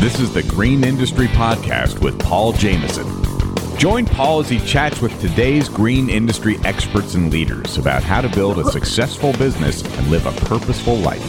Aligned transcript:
This 0.00 0.20
is 0.20 0.32
the 0.32 0.44
Green 0.44 0.84
Industry 0.84 1.26
Podcast 1.26 2.00
with 2.00 2.20
Paul 2.20 2.52
Jameson. 2.52 3.04
Join 3.78 4.06
Paul 4.06 4.38
as 4.38 4.48
he 4.48 4.60
chats 4.60 5.00
with 5.00 5.20
today's 5.20 5.68
green 5.68 6.08
industry 6.08 6.56
experts 6.64 7.14
and 7.14 7.32
leaders 7.32 7.78
about 7.78 8.04
how 8.04 8.20
to 8.20 8.28
build 8.28 8.60
a 8.60 8.70
successful 8.70 9.32
business 9.32 9.82
and 9.82 10.08
live 10.08 10.24
a 10.24 10.46
purposeful 10.46 10.94
life. 10.98 11.24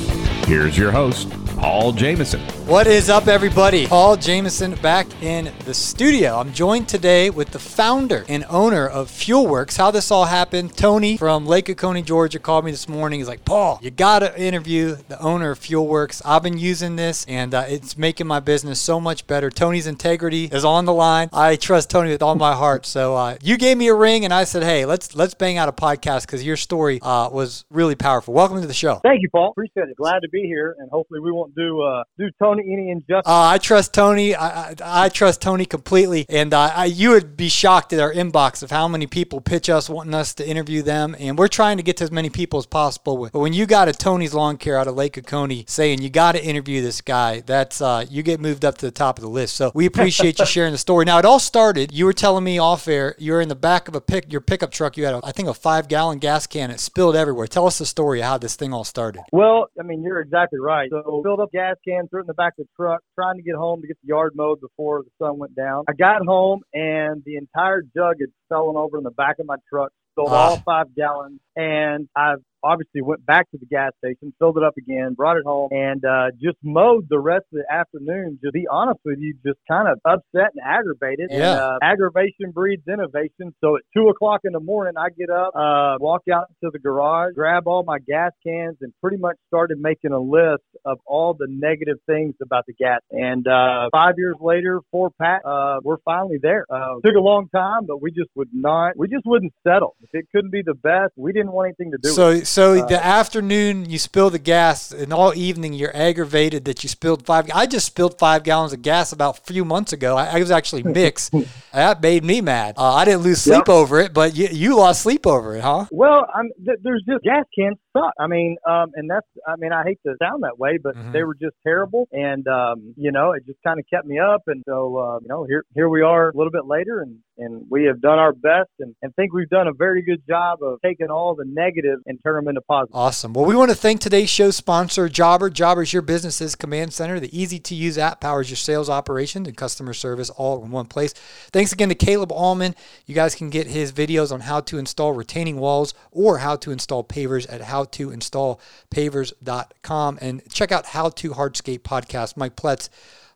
Here's 0.46 0.78
your 0.78 0.92
host, 0.92 1.32
Paul 1.58 1.94
Jameson. 1.94 2.42
What 2.70 2.86
is 2.86 3.10
up, 3.10 3.28
everybody? 3.28 3.88
Paul 3.88 4.16
Jameson 4.16 4.76
back 4.76 5.08
in 5.24 5.52
the 5.66 5.74
studio. 5.74 6.36
I'm 6.36 6.54
joined 6.54 6.88
today 6.88 7.32
with 7.32 7.50
the 7.50 7.58
founder 7.58 8.26
and 8.30 8.46
owner 8.48 8.88
of 8.88 9.10
FuelWorx. 9.10 9.76
How 9.76 9.90
this 9.90 10.12
all 10.12 10.26
happened, 10.26 10.78
Tony 10.78 11.18
from 11.18 11.48
Lake 11.48 11.68
Oconee, 11.72 12.04
Georgia, 12.04 12.38
called 12.38 12.66
me 12.66 12.70
this 12.70 12.88
morning. 12.88 13.22
He's 13.22 13.28
like, 13.28 13.44
Paul, 13.44 13.80
you 13.82 13.90
got 13.90 14.20
to 14.20 14.40
interview 14.40 14.96
the 15.08 15.20
owner 15.20 15.50
of 15.50 15.60
FuelWorx. 15.60 16.22
I've 16.24 16.44
been 16.44 16.60
using 16.60 16.96
this 16.96 17.26
and 17.28 17.56
uh, 17.56 17.66
it's 17.68 17.98
making 17.98 18.28
my 18.28 18.40
business 18.40 18.80
so 18.80 19.00
much 19.00 19.26
better. 19.26 19.50
Tony's 19.50 19.88
integrity 19.88 20.46
is 20.46 20.64
on 20.64 20.86
the 20.86 20.94
line. 20.94 21.30
I 21.34 21.56
trust 21.56 21.90
Tony 21.90 22.12
with 22.12 22.22
all 22.22 22.36
my 22.36 22.54
heart. 22.54 22.86
So 22.86 23.16
uh, 23.16 23.38
you 23.42 23.58
gave 23.58 23.80
me 23.80 23.88
a 23.88 23.96
ring 23.96 24.26
and 24.26 24.34
I 24.34 24.44
said, 24.44 24.62
hey, 24.62 24.86
let's 24.86 25.16
let's 25.16 25.34
bang 25.34 25.58
out 25.58 25.70
a 25.70 25.72
podcast 25.72 26.28
because 26.28 26.44
your 26.44 26.56
story 26.56 27.00
uh, 27.02 27.32
was 27.32 27.66
really 27.72 27.96
powerful. 27.96 28.36
Welcome 28.36 28.62
to 28.62 28.68
the 28.68 28.76
show. 28.76 29.00
Thank 29.02 29.24
you, 29.24 29.30
Paul. 29.32 29.50
Appreciate 29.50 29.90
it. 29.90 29.98
Glad 29.98 30.20
to 30.20 30.30
be 30.30 30.44
here, 30.44 30.76
and 30.78 30.92
hopefully 30.92 31.20
we 31.20 31.32
won't 31.32 31.56
do 31.56 31.82
uh, 31.82 32.04
do 32.20 32.30
Tony 32.38 32.59
any 32.62 32.90
injustice. 32.90 33.24
Uh, 33.26 33.50
I 33.50 33.58
trust 33.58 33.94
Tony. 33.94 34.36
I, 34.36 34.70
I, 34.70 34.76
I, 34.82 35.10
trust 35.10 35.42
Tony 35.42 35.66
completely, 35.66 36.26
and 36.30 36.54
uh, 36.54 36.72
I, 36.76 36.86
you 36.86 37.12
would 37.12 37.36
be 37.38 37.50
shocked 37.50 37.94
at 37.94 38.00
our 38.00 38.14
inbox 38.14 38.64
of 38.64 38.72
how 38.72 38.88
many 38.88 39.08
people 39.08 39.42
pitch 39.42 39.70
us 39.70 39.90
wanting 39.90 40.14
us 40.14 40.34
to 40.36 40.48
interview 40.48 40.82
them, 40.82 41.16
and 41.20 41.38
we're 41.38 41.48
trying 41.48 41.78
to 41.78 41.84
get 41.84 41.98
to 41.98 42.04
as 42.04 42.12
many 42.12 42.30
people 42.30 42.60
as 42.60 42.66
possible. 42.66 43.30
But 43.32 43.40
when 43.40 43.54
you 43.54 43.66
got 43.66 43.88
a 43.88 43.94
Tony's 43.94 44.34
Lawn 44.34 44.58
Care 44.58 44.78
out 44.78 44.88
of 44.88 44.96
Lake 44.96 45.18
Oconee 45.18 45.66
saying 45.68 46.02
you 46.02 46.10
got 46.10 46.34
to 46.34 46.44
interview 46.44 46.82
this 46.82 47.02
guy, 47.02 47.42
that's 47.42 47.82
uh, 47.82 48.06
you 48.10 48.24
get 48.24 48.40
moved 48.40 48.66
up 48.66 48.78
to 48.80 48.86
the 48.86 48.92
top 48.92 49.18
of 49.18 49.24
the 49.24 49.30
list. 49.30 49.56
So 49.56 49.72
we 49.74 49.86
appreciate 49.86 50.40
you 50.40 50.46
sharing 50.48 50.72
the 50.72 50.78
story. 50.78 51.06
Now 51.06 51.20
it 51.20 51.26
all 51.26 51.40
started. 51.40 51.94
You 51.94 52.06
were 52.06 52.14
telling 52.14 52.44
me 52.44 52.60
off 52.60 52.88
air. 52.88 53.16
You 53.18 53.34
were 53.34 53.42
in 53.42 53.50
the 53.50 53.56
back 53.56 53.88
of 53.88 53.96
a 53.96 54.02
pick 54.02 54.32
your 54.32 54.42
pickup 54.42 54.72
truck. 54.72 54.98
You 54.98 55.06
had 55.06 55.16
a, 55.16 55.22
I 55.24 55.32
think 55.32 55.50
a 55.50 55.54
five 55.54 55.88
gallon 55.88 56.20
gas 56.20 56.48
can. 56.48 56.72
It 56.72 56.80
spilled 56.80 57.16
everywhere. 57.16 57.48
Tell 57.48 57.68
us 57.68 57.78
the 57.78 57.86
story 57.86 58.20
of 58.20 58.26
how 58.26 58.38
this 58.38 58.56
thing 58.56 58.74
all 58.74 58.84
started. 58.84 59.24
Well, 59.32 59.68
I 59.80 59.84
mean 59.84 60.04
you're 60.04 60.20
exactly 60.20 60.60
right. 60.60 60.90
So 60.90 61.22
filled 61.24 61.40
up 61.40 61.52
gas 61.52 61.76
can, 61.86 62.08
threw 62.08 62.20
it 62.20 62.24
in 62.24 62.28
the 62.28 62.34
back 62.34 62.49
of 62.58 62.66
the 62.66 62.70
truck, 62.76 63.02
trying 63.16 63.36
to 63.38 63.42
get 63.44 63.56
home 63.56 63.82
to 63.82 63.88
get 63.88 63.98
the 64.02 64.08
yard 64.08 64.34
mowed 64.36 64.62
before 64.62 65.04
the 65.04 65.12
sun 65.24 65.38
went 65.38 65.56
down. 65.56 65.84
I 65.88 65.94
got 65.94 66.26
home 66.26 66.62
and 66.74 67.22
the 67.26 67.38
entire 67.38 67.82
jug 67.82 68.16
had 68.20 68.30
fallen 68.48 68.76
over 68.78 68.98
in 68.98 69.04
the 69.04 69.12
back 69.12 69.40
of 69.40 69.46
my 69.46 69.58
truck, 69.72 69.92
spilled 70.14 70.30
ah. 70.32 70.50
all 70.50 70.58
five 70.58 70.96
gallons, 70.96 71.40
and 71.56 72.08
I've 72.16 72.42
obviously 72.64 73.02
went 73.02 73.26
back 73.26 73.50
to 73.52 73.58
the 73.58 73.66
gas 73.66 73.92
station, 74.04 74.34
filled 74.40 74.58
it 74.58 74.64
up 74.64 74.76
again, 74.78 75.14
brought 75.14 75.38
it 75.38 75.44
home, 75.46 75.70
and 75.72 76.04
uh, 76.06 76.32
just 76.42 76.58
mowed 76.64 77.08
the 77.10 77.20
rest 77.20 77.46
of 77.54 77.60
the 77.60 77.74
afternoon. 77.74 78.40
To 78.44 78.52
be 78.52 78.68
honest 78.70 79.00
with 79.06 79.20
you, 79.20 79.36
just 79.46 79.60
kind 79.70 79.88
of 79.88 80.00
upset 80.06 80.52
and 80.56 80.64
aggravated. 80.66 81.30
Yeah. 81.32 81.52
And, 81.52 81.60
uh, 81.60 81.78
aggravation 81.82 82.52
breeds 82.54 82.84
innovation. 82.88 83.54
So 83.62 83.76
at 83.78 83.84
two 83.96 84.10
o'clock 84.10 84.42
in 84.44 84.54
the 84.54 84.60
morning, 84.60 84.94
I 84.98 85.10
get 85.10 85.30
up, 85.30 85.56
uh, 85.56 85.98
walk 86.00 86.24
out 86.32 86.48
to 86.64 86.70
the 86.72 86.80
garage, 86.80 87.34
grab 87.36 87.68
all 87.68 87.84
my 87.84 88.00
gas 88.00 88.32
cans, 88.46 88.78
and 88.82 88.94
pretty 89.02 89.18
much 89.18 89.38
started 89.48 89.80
making 89.80 90.12
a 90.12 90.20
list 90.20 90.64
of 90.86 91.00
all 91.06 91.34
the 91.34 91.48
negative 91.50 91.98
things 92.06 92.36
about 92.42 92.66
the 92.68 92.74
gas. 92.74 93.00
And 93.12 93.48
uh, 93.48 93.90
five 93.92 94.16
years 94.18 94.36
later, 94.40 94.82
four 94.92 95.10
pack, 95.22 95.42
uh, 95.46 95.80
we're 95.84 95.98
finally 96.06 96.38
there. 96.42 96.66
Uh, 96.70 96.96
took 97.04 97.16
a 97.16 97.20
long 97.20 97.50
time, 97.54 97.86
but 97.86 98.02
we 98.02 98.12
just 98.12 98.30
would 98.36 98.50
not, 98.54 98.98
we 98.98 99.08
just 99.08 99.26
wouldn't 99.26 99.54
settle. 99.66 99.96
If 100.02 100.10
it 100.14 100.26
couldn't 100.34 100.52
be 100.52 100.62
the 100.62 100.74
best, 100.74 101.14
we 101.16 101.32
didn't 101.34 101.52
want 101.52 101.68
anything 101.68 101.92
to 101.92 101.98
do 101.98 102.10
So, 102.10 102.30
with 102.30 102.42
it. 102.44 102.48
So 102.50 102.86
the 102.88 103.04
afternoon 103.04 103.90
you 103.90 103.98
spill 104.00 104.30
the 104.30 104.40
gas, 104.40 104.92
and 104.92 105.14
all 105.14 105.34
evening 105.36 105.74
you're 105.74 105.96
aggravated 105.96 106.66
that 106.66 106.84
you 106.84 106.90
spilled 106.90 107.26
five. 107.26 107.50
I 107.54 107.66
just 107.66 107.86
spilled 107.86 108.18
five 108.18 108.44
gallons 108.44 108.74
of 108.74 108.82
gas 108.82 109.12
about 109.12 109.40
a 109.40 109.42
few 109.44 109.64
months 109.64 109.94
ago. 109.94 110.18
I, 110.18 110.38
I 110.38 110.40
was 110.40 110.52
actually 110.52 110.84
mixed. 111.00 111.34
that 111.74 112.02
made 112.02 112.24
me 112.24 112.42
mad. 112.42 112.76
Uh, 112.78 112.94
I 112.96 113.06
didn't 113.06 113.22
lose 113.22 113.42
sleep 113.42 113.68
Yep. 113.68 113.70
over 113.70 114.00
it, 114.00 114.14
but 114.14 114.36
you, 114.36 114.48
you 114.52 114.76
lost 114.76 115.02
sleep 115.02 115.28
over 115.28 115.56
it, 115.56 115.62
huh? 115.62 115.86
Well, 115.92 116.28
I'm, 116.34 116.50
th- 116.66 116.80
there's 116.82 117.04
just 117.08 117.24
gas 117.24 117.46
cans 117.58 117.78
suck. 117.96 118.14
I 118.20 118.28
mean, 118.28 118.58
um, 118.68 118.92
and 118.96 119.10
that's, 119.10 119.28
I 119.48 119.56
mean, 119.58 119.72
I 119.74 119.84
hate 119.84 120.00
to 120.06 120.16
sound 120.22 120.44
that 120.44 120.58
way, 120.60 120.78
but 120.78 120.96
Mhm. 120.96 121.14
they 121.14 121.24
were 121.24 121.36
just 121.36 121.56
terrible, 121.64 122.08
and 122.12 122.48
um, 122.48 122.94
you 122.98 123.12
know, 123.12 123.32
it 123.32 123.46
just 123.46 123.60
kind 123.66 123.80
of 123.80 123.86
kept 123.92 124.06
me 124.06 124.20
up, 124.20 124.44
and 124.48 124.64
so 124.68 124.98
uh, 124.98 125.20
you 125.22 125.28
know, 125.28 125.44
here 125.46 125.64
here 125.76 125.90
we 125.90 126.02
are 126.02 126.30
a 126.30 126.38
little 126.38 126.52
bit 126.52 126.66
later, 126.66 127.02
and 127.02 127.18
and 127.38 127.66
we 127.70 127.86
have 127.86 128.02
done 128.02 128.20
our 128.20 128.34
best, 128.34 128.70
and 128.80 128.96
and 129.02 129.16
think 129.16 129.34
we've 129.34 129.50
done 129.50 129.68
a 129.68 129.74
very 129.74 130.02
good 130.02 130.22
job 130.28 130.60
of 130.62 130.80
taking 130.84 131.08
all 131.08 131.36
the 131.36 131.46
negative 131.46 132.00
and 132.06 132.20
turn 132.24 132.36
them 132.36 132.48
into 132.50 132.62
positive. 132.62 132.96
Awesome. 132.96 133.34
Well, 133.34 133.46
we 133.46 133.56
want 133.56 133.70
to 133.72 133.76
thank 133.78 134.02
today's 134.02 134.30
show 134.30 134.52
sponsor, 134.52 135.08
Jobber. 135.10 135.50
Jobber's 135.50 135.94
your 135.94 136.02
business's 136.02 136.56
command 136.56 136.94
center. 136.94 137.20
The 137.20 137.38
easy 137.38 137.60
to 137.60 137.76
use 137.76 137.98
app 137.98 138.20
powers 138.22 138.50
your 138.50 138.58
sales 138.58 138.90
operations 138.90 139.48
and 139.48 139.56
customer 139.58 139.94
service 139.94 140.30
all 140.32 140.64
in 140.64 140.72
one 140.72 140.86
place. 140.86 141.14
Thanks 141.54 141.72
again 141.72 141.90
to 141.90 141.96
Caleb 141.96 142.32
Allman. 142.32 142.76
You 143.06 143.16
guys 143.16 143.36
can 143.36 143.50
get 143.50 143.68
his 143.68 143.92
videos 143.92 144.32
on 144.32 144.42
how 144.42 144.60
to 144.62 144.78
install 144.78 145.14
retaining 145.14 145.60
walls 145.60 145.94
or 146.12 146.40
how 146.40 146.56
to 146.58 146.72
install 146.72 147.04
pavers 147.04 147.52
at 147.52 147.62
howtoinstallpavers.com. 147.92 150.20
And 150.22 150.42
check 150.52 150.72
out 150.72 150.86
How 150.88 151.10
to 151.10 151.32
Hardscape 151.32 151.80
podcast. 151.80 152.38
Mike 152.38 152.56
Pletz 152.56 152.90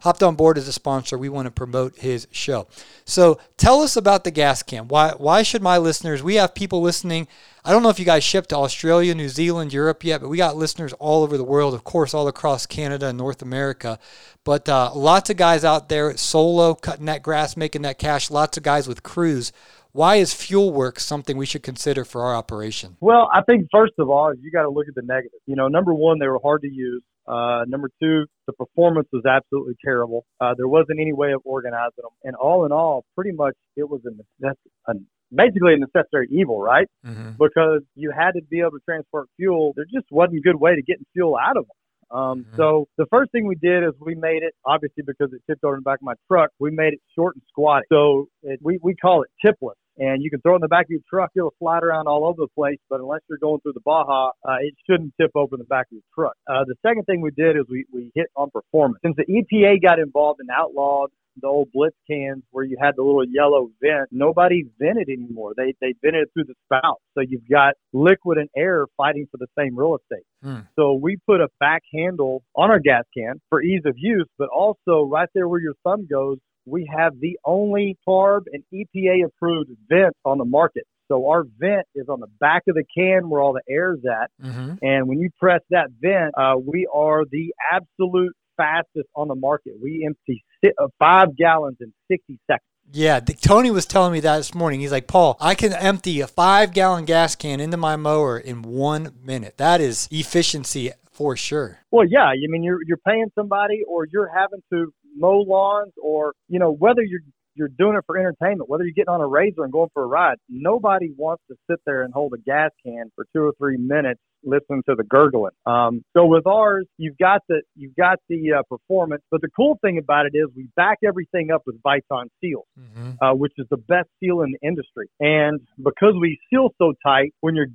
hopped 0.04 0.22
on 0.22 0.36
board 0.36 0.58
as 0.58 0.68
a 0.68 0.74
sponsor. 0.74 1.18
We 1.18 1.30
want 1.30 1.46
to 1.46 1.52
promote 1.52 1.98
his 1.98 2.28
show. 2.30 2.68
So 3.06 3.40
tell 3.56 3.82
us 3.82 3.96
about 3.96 4.26
the 4.26 4.32
gas 4.32 4.62
can. 4.62 4.90
Why 4.90 5.12
why 5.12 5.44
should 5.44 5.62
my 5.62 5.78
listeners? 5.78 6.22
We 6.22 6.36
have 6.36 6.54
people 6.54 6.82
listening. 6.82 7.28
I 7.64 7.72
don't 7.72 7.84
know 7.84 7.90
if 7.90 8.00
you 8.00 8.06
guys 8.06 8.26
ship 8.26 8.48
to 8.48 8.58
Australia, 8.58 9.16
New 9.16 9.30
Zealand, 9.30 9.72
Europe 9.72 10.04
yet, 10.04 10.20
but 10.20 10.28
we 10.28 10.36
got 10.36 10.58
listeners 10.58 10.92
all 10.94 11.24
over 11.24 11.38
the 11.38 11.46
world. 11.46 11.74
Of 11.74 11.86
course, 11.86 12.14
all 12.14 12.28
across 12.28 12.66
Canada 12.66 13.08
and 13.08 13.18
North 13.18 13.42
America. 13.42 13.98
But 14.44 14.68
uh, 14.68 14.92
lots 14.94 15.30
of 15.30 15.38
guys 15.38 15.64
out 15.64 15.88
there 15.88 16.18
solo 16.18 16.76
cutting 16.76 17.06
that 17.06 17.24
grass, 17.24 17.56
making 17.56 17.84
that 17.84 17.98
cash. 17.98 18.30
Lots 18.30 18.58
of 18.58 18.64
guys 18.64 18.90
with 18.90 19.04
crews. 19.04 19.54
Why 19.94 20.16
is 20.16 20.34
FuelWorx 20.34 21.00
something 21.00 21.38
we 21.38 21.46
should 21.46 21.62
consider 21.62 22.04
for 22.04 22.24
our 22.24 22.36
operation? 22.36 22.98
Well, 23.00 23.30
I 23.32 23.42
think 23.44 23.68
first 23.72 23.94
of 24.00 24.10
all, 24.10 24.34
you 24.34 24.52
got 24.52 24.64
to 24.64 24.70
look 24.70 24.88
at 24.88 24.96
the 24.96 25.04
negative. 25.04 25.40
You 25.46 25.56
know, 25.56 25.68
number 25.68 25.94
one, 25.94 26.18
they 26.18 26.28
were 26.28 26.40
hard 26.42 26.64
to 26.64 26.68
use. 26.68 27.04
Uh, 27.28 27.64
number 27.68 27.90
two, 28.02 28.26
the 28.48 28.54
performance 28.54 29.08
was 29.14 29.24
absolutely 29.26 29.76
terrible. 29.86 30.26
Uh, 30.42 30.56
there 30.58 30.68
wasn't 30.68 31.00
any 31.00 31.14
way 31.14 31.32
of 31.32 31.42
organizing 31.46 32.02
them. 32.02 32.10
And 32.24 32.36
all 32.36 32.66
in 32.66 32.72
all, 32.72 33.06
pretty 33.16 33.32
much 33.34 33.54
it 33.78 33.88
was 33.88 34.02
a, 34.06 34.48
a 34.92 34.96
basically 35.34 35.76
a 35.76 35.78
necessary 35.78 36.28
evil, 36.32 36.60
right? 36.60 36.88
Mm-hmm. 37.06 37.34
Because 37.40 37.82
you 37.96 38.12
had 38.12 38.32
to 38.32 38.42
be 38.50 38.62
able 38.62 38.72
to 38.72 38.80
transport 38.86 39.30
fuel. 39.38 39.74
There 39.76 39.86
just 39.86 40.08
wasn't 40.10 40.38
a 40.40 40.42
good 40.42 40.60
way 40.60 40.76
to 40.76 40.82
get 40.82 40.98
fuel 41.14 41.38
out 41.38 41.56
of 41.56 41.66
them. 41.66 41.78
Um, 42.20 42.46
Mhm. 42.46 42.58
So 42.58 42.88
the 42.98 43.06
first 43.08 43.32
thing 43.32 43.48
we 43.48 43.56
did 43.56 43.84
is 43.84 43.94
we 44.00 44.16
made 44.16 44.44
it, 44.44 44.54
obviously 44.66 45.04
because 45.06 45.34
it 45.34 45.42
tipped 45.48 45.64
over 45.64 45.76
in 45.76 45.80
the 45.80 45.84
back 45.84 46.00
of 46.00 46.04
my 46.04 46.14
truck, 46.28 46.50
we 46.60 46.72
made 46.72 46.94
it 46.94 47.02
short 47.16 47.36
and 47.36 47.44
squatty. 47.48 47.86
So 47.90 48.28
it, 48.44 48.60
we, 48.62 48.80
we 48.84 48.96
call 48.96 49.24
it 49.24 49.30
tipless. 49.44 49.76
And 49.98 50.24
you 50.24 50.30
can 50.30 50.42
throw 50.42 50.54
it 50.54 50.56
in 50.58 50.62
the 50.62 50.68
back 50.68 50.86
of 50.86 50.92
your 50.92 51.02
truck. 51.10 51.32
It'll 51.36 51.54
slide 51.60 51.84
around 51.84 52.08
all 52.08 52.26
over 52.26 52.42
the 52.42 52.48
place, 52.56 52.80
but 52.90 53.00
unless 53.00 53.22
you're 53.30 53.38
going 53.38 53.62
through 53.62 53.74
the 53.74 53.82
Baja, 53.86 54.32
uh, 54.48 54.56
it 54.62 54.74
shouldn't 54.90 55.14
tip 55.20 55.32
over 55.36 55.56
in 55.56 55.60
the 55.60 55.66
back 55.66 55.88
of 55.88 55.94
your 55.94 56.02
truck. 56.14 56.36
Uh, 56.48 56.64
the 56.66 56.76
second 56.86 57.04
thing 57.04 57.22
we 57.22 57.32
did 57.32 57.56
is 57.56 57.64
we, 57.70 57.86
we 57.94 58.12
hit 58.16 58.28
on 58.36 58.50
performance. 58.50 59.00
Since 59.04 59.18
the 59.18 59.26
EPA 59.26 59.82
got 59.82 60.00
involved 60.00 60.40
and 60.40 60.50
outlawed 60.50 61.12
the 61.42 61.48
old 61.48 61.70
blitz 61.74 61.96
cans 62.10 62.44
where 62.52 62.64
you 62.64 62.78
had 62.80 62.96
the 62.96 63.04
little 63.04 63.26
yellow 63.28 63.70
vent. 63.82 64.10
Nobody 64.12 64.66
vented 64.80 65.10
anymore. 65.10 65.54
They 65.56 65.74
they 65.82 65.96
vented 66.02 66.32
through 66.34 66.46
the 66.46 66.56
spout. 66.66 67.02
So 67.16 67.22
you've 67.22 67.48
got 67.50 67.74
liquid 67.92 68.38
and 68.38 68.50
air 68.56 68.86
fighting 68.98 69.28
for 69.32 69.38
the 69.38 69.48
same 69.58 69.78
real 69.78 69.98
estate. 69.98 70.26
Hmm. 70.42 70.62
So 70.76 70.94
we 70.94 71.18
put 71.26 71.42
a 71.42 71.48
back 71.60 71.84
handle 71.94 72.44
on 72.56 72.70
our 72.70 72.80
gas 72.80 73.04
can 73.16 73.42
for 73.50 73.62
ease 73.62 73.84
of 73.86 73.96
use, 73.98 74.28
but 74.38 74.50
also 74.50 75.04
right 75.10 75.30
there 75.34 75.48
where 75.48 75.62
your 75.62 75.74
thumb 75.84 76.08
goes, 76.10 76.38
we 76.66 76.90
have 76.96 77.20
the 77.20 77.38
only 77.46 77.98
CARB 78.08 78.44
and 78.52 78.64
EPA 78.74 79.26
approved 79.26 79.72
vent 79.90 80.16
on 80.26 80.38
the 80.38 80.46
market. 80.46 80.84
So 81.10 81.28
our 81.30 81.44
vent 81.60 81.86
is 81.96 82.08
on 82.10 82.22
the 82.22 82.28
back 82.40 82.64
of 82.68 82.76
the 82.76 82.86
can 82.98 83.30
where 83.30 83.42
all 83.42 83.54
the 83.54 83.62
air 83.70 83.94
is 83.94 84.02
at. 84.06 84.32
Mm-hmm. 84.42 84.76
And 84.82 85.08
when 85.08 85.20
you 85.20 85.30
press 85.40 85.62
that 85.70 85.90
vent, 86.02 86.34
uh, 86.38 86.56
we 86.58 86.88
are 86.94 87.24
the 87.30 87.54
absolute 87.72 88.34
fastest 88.58 89.08
on 89.16 89.28
the 89.28 89.36
market. 89.36 89.74
We 89.82 90.06
empty 90.06 90.44
si- 90.64 90.72
uh, 90.78 90.88
five 91.00 91.36
gallons 91.36 91.78
in 91.82 91.94
60 92.10 92.40
seconds. 92.48 92.68
Yeah, 92.92 93.20
Tony 93.20 93.72
was 93.72 93.86
telling 93.86 94.12
me 94.12 94.20
that 94.22 94.38
this 94.38 94.54
morning. 94.54 94.82
He's 94.82 94.92
like, 94.92 95.08
Paul, 95.08 95.38
I 95.40 95.56
can 95.56 95.74
empty 95.74 96.20
a 96.20 96.28
five 96.28 96.74
gallon 96.74 97.06
gas 97.06 97.36
can 97.36 97.60
into 97.60 97.78
my 97.78 97.96
mower 97.96 98.38
in 98.38 98.62
one 98.62 99.14
minute. 99.24 99.58
That 99.58 99.82
is 99.82 100.08
efficiency 100.12 100.92
for 101.14 101.38
sure. 101.38 101.80
Well, 101.92 102.06
yeah, 102.06 102.26
I 102.26 102.36
mean 102.50 102.64
you're 102.64 102.80
you're 102.86 102.98
paying 102.98 103.32
somebody, 103.36 103.84
or 103.88 104.06
you're 104.12 104.30
having 104.36 104.62
to 104.72 104.94
mow 105.16 105.40
lawns, 105.40 105.94
or 106.02 106.34
you 106.48 106.60
know 106.60 106.72
whether 106.72 107.02
you're 107.02 107.22
you're 107.56 107.70
doing 107.70 107.96
it 107.96 108.04
for 108.06 108.18
entertainment, 108.18 108.70
whether 108.70 108.84
you're 108.84 108.94
getting 108.94 109.14
on 109.14 109.22
a 109.22 109.28
razor 109.28 109.64
and 109.64 109.72
going 109.72 109.90
for 109.94 110.04
a 110.04 110.08
ride. 110.08 110.38
Nobody 110.50 111.12
wants 111.16 111.44
to 111.50 111.56
sit 111.70 111.80
there 111.86 112.02
and 112.02 112.12
hold 112.14 112.34
a 112.34 112.38
gas 112.38 112.72
can 112.84 113.12
for 113.16 113.26
two 113.32 113.44
or 113.44 113.54
three 113.60 113.78
minutes 113.78 114.20
listening 114.44 114.84
to 114.90 114.96
the 114.96 115.04
gurgling. 115.04 115.52
Um, 115.66 116.04
so 116.16 116.26
with 116.26 116.48
ours, 116.48 116.86
you've 116.98 117.18
got 117.18 117.42
the 117.48 117.62
you've 117.76 117.96
got 117.96 118.20
the 118.28 118.54
uh, 118.54 118.64
performance, 118.64 119.24
but 119.32 119.42
the 119.42 119.50
cool 119.56 119.78
thing 119.82 119.98
about 119.98 120.26
it 120.26 120.36
is 120.36 120.48
we 120.56 120.68
back 120.76 120.98
everything 121.06 121.52
up 121.52 121.64
with 121.66 121.82
Viton 121.82 122.30
seal, 122.42 122.66
Mm-hmm. 122.80 123.24
uh, 123.24 123.34
which 123.36 123.54
is 123.58 123.68
the 123.70 123.78
best 123.78 124.10
seal 124.20 124.42
in 124.42 124.52
the 124.52 124.68
industry. 124.68 125.08
And 125.20 125.62
because 125.78 126.16
we 126.20 126.40
seal 126.50 126.70
so 126.78 126.94
tight, 127.06 127.34
when 127.42 127.56
you're 127.56 127.68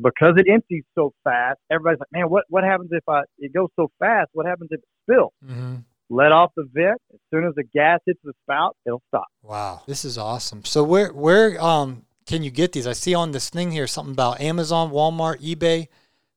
because 0.00 0.34
it 0.36 0.46
empties 0.50 0.84
so 0.94 1.12
fast, 1.22 1.58
everybody's 1.70 2.00
like, 2.00 2.12
man, 2.12 2.30
what 2.30 2.44
what 2.48 2.64
happens 2.64 2.90
if 2.92 3.08
I 3.08 3.22
it 3.38 3.52
goes 3.52 3.68
so 3.76 3.90
fast? 3.98 4.30
What 4.32 4.46
happens 4.46 4.68
if 4.72 4.80
it 4.80 4.88
spills? 5.02 5.32
Mm-hmm. 5.44 5.76
Let 6.10 6.32
off 6.32 6.52
the 6.56 6.68
vent. 6.72 7.00
As 7.12 7.20
soon 7.32 7.44
as 7.46 7.54
the 7.54 7.64
gas 7.74 8.00
hits 8.06 8.20
the 8.24 8.32
spout, 8.44 8.76
it'll 8.86 9.02
stop. 9.08 9.26
Wow, 9.42 9.82
this 9.86 10.04
is 10.04 10.18
awesome. 10.18 10.64
So 10.64 10.82
where 10.84 11.12
where 11.12 11.60
um 11.62 12.04
can 12.26 12.42
you 12.42 12.50
get 12.50 12.72
these? 12.72 12.86
I 12.86 12.92
see 12.92 13.14
on 13.14 13.32
this 13.32 13.50
thing 13.50 13.70
here 13.70 13.86
something 13.86 14.12
about 14.12 14.40
Amazon, 14.40 14.90
Walmart, 14.90 15.40
eBay, 15.42 15.88